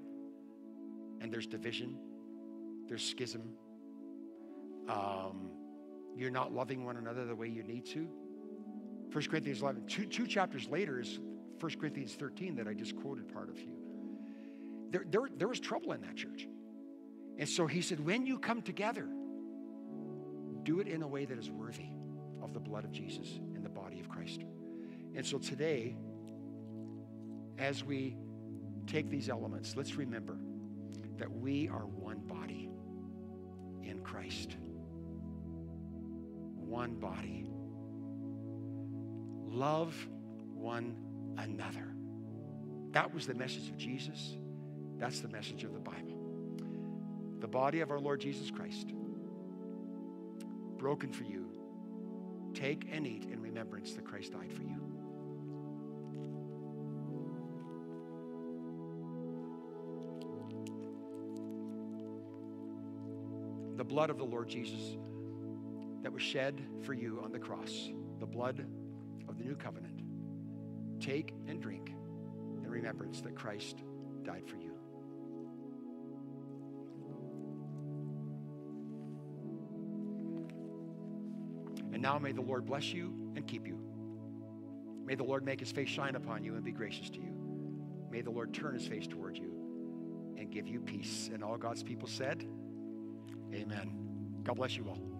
and 1.22 1.32
there's 1.32 1.48
division, 1.48 1.98
there's 2.90 3.10
schism. 3.10 3.54
Um, 4.90 5.52
you're 6.16 6.32
not 6.32 6.54
loving 6.54 6.84
one 6.86 6.98
another 6.98 7.26
the 7.26 7.36
way 7.36 7.48
you 7.48 7.64
need 7.64 7.86
to. 7.88 8.08
1 9.12 9.24
Corinthians 9.26 9.62
11, 9.62 9.86
two, 9.88 10.06
two 10.06 10.28
chapters 10.28 10.68
later 10.68 11.00
is 11.00 11.20
1 11.60 11.72
Corinthians 11.80 12.14
13 12.14 12.56
that 12.56 12.68
I 12.68 12.74
just 12.74 12.96
quoted 12.96 13.32
part 13.34 13.50
of 13.50 13.60
you. 13.60 13.74
there, 14.92 15.06
there, 15.10 15.22
there 15.38 15.48
was 15.48 15.60
trouble 15.60 15.92
in 15.94 16.02
that 16.02 16.16
church. 16.16 16.48
And 17.38 17.48
so 17.48 17.68
he 17.68 17.82
said, 17.82 18.00
when 18.00 18.26
you 18.26 18.40
come 18.40 18.62
together, 18.62 19.08
do 20.64 20.80
it 20.80 20.88
in 20.88 21.02
a 21.02 21.08
way 21.08 21.26
that 21.26 21.38
is 21.38 21.50
worthy 21.50 21.90
of 22.42 22.54
the 22.54 22.60
blood 22.60 22.84
of 22.84 22.92
Jesus 22.92 23.40
and 23.56 23.64
the 23.64 23.70
body 23.70 24.00
of 24.00 24.10
Christ. 24.10 24.42
And 25.16 25.26
so 25.26 25.38
today, 25.38 25.96
as 27.58 27.84
we 27.84 28.18
take 28.86 29.10
these 29.10 29.30
elements, 29.30 29.76
let's 29.76 29.96
remember 29.96 30.38
that 31.18 31.32
we 31.32 31.70
are 31.70 31.86
one 31.86 32.20
body 32.20 32.70
in 33.84 34.02
Christ. 34.04 34.58
One 36.78 36.94
body. 36.94 37.44
Love 39.48 39.96
one 40.54 40.96
another. 41.36 41.96
That 42.92 43.12
was 43.12 43.26
the 43.26 43.34
message 43.34 43.68
of 43.70 43.78
Jesus. 43.78 44.38
That's 45.00 45.22
the 45.22 45.28
message 45.28 45.64
of 45.64 45.74
the 45.74 45.80
Bible. 45.80 46.14
The 47.40 47.48
body 47.48 47.80
of 47.80 47.90
our 47.90 48.00
Lord 48.00 48.22
Jesus 48.22 48.52
Christ, 48.52 48.94
broken 50.78 51.12
for 51.12 51.24
you. 51.24 51.50
Take 52.54 52.88
and 52.92 53.08
eat 53.08 53.24
in 53.24 53.42
remembrance 53.42 53.94
that 53.94 54.06
Christ 54.06 54.34
died 54.34 54.54
for 54.54 54.62
you. 54.62 54.80
The 63.78 63.84
blood 63.84 64.12
of 64.12 64.20
the 64.20 64.26
Lord 64.26 64.48
Jesus 64.48 64.96
that 66.08 66.14
was 66.14 66.24
shed 66.24 66.66
for 66.84 66.94
you 66.94 67.20
on 67.22 67.34
the 67.34 67.38
cross, 67.38 67.90
the 68.22 68.26
blood 68.26 68.66
of 69.28 69.38
the 69.38 69.44
new 69.44 69.58
covenant. 69.58 70.04
Take 71.02 71.34
and 71.50 71.62
drink 71.62 71.92
in 72.64 72.70
remembrance 72.70 73.20
that 73.20 73.36
Christ 73.36 73.84
died 74.24 74.44
for 74.48 74.56
you. 74.56 74.72
And 81.92 82.02
now 82.02 82.18
may 82.18 82.32
the 82.32 82.40
Lord 82.40 82.66
bless 82.66 82.94
you 82.94 83.34
and 83.36 83.46
keep 83.46 83.68
you. 83.68 83.78
May 85.04 85.16
the 85.16 85.26
Lord 85.26 85.44
make 85.44 85.60
his 85.60 85.74
face 85.74 85.90
shine 85.90 86.16
upon 86.16 86.42
you 86.42 86.56
and 86.56 86.64
be 86.64 86.72
gracious 86.72 87.10
to 87.10 87.20
you. 87.20 87.36
May 88.10 88.22
the 88.22 88.32
Lord 88.32 88.54
turn 88.54 88.76
his 88.76 88.88
face 88.88 89.08
toward 89.08 89.38
you 89.38 89.52
and 90.38 90.50
give 90.50 90.70
you 90.70 90.80
peace. 90.80 91.30
And 91.34 91.44
all 91.44 91.58
God's 91.58 91.84
people 91.84 92.08
said, 92.08 92.48
Amen. 93.54 93.92
God 94.46 94.56
bless 94.56 94.78
you 94.78 94.88
all. 94.88 95.17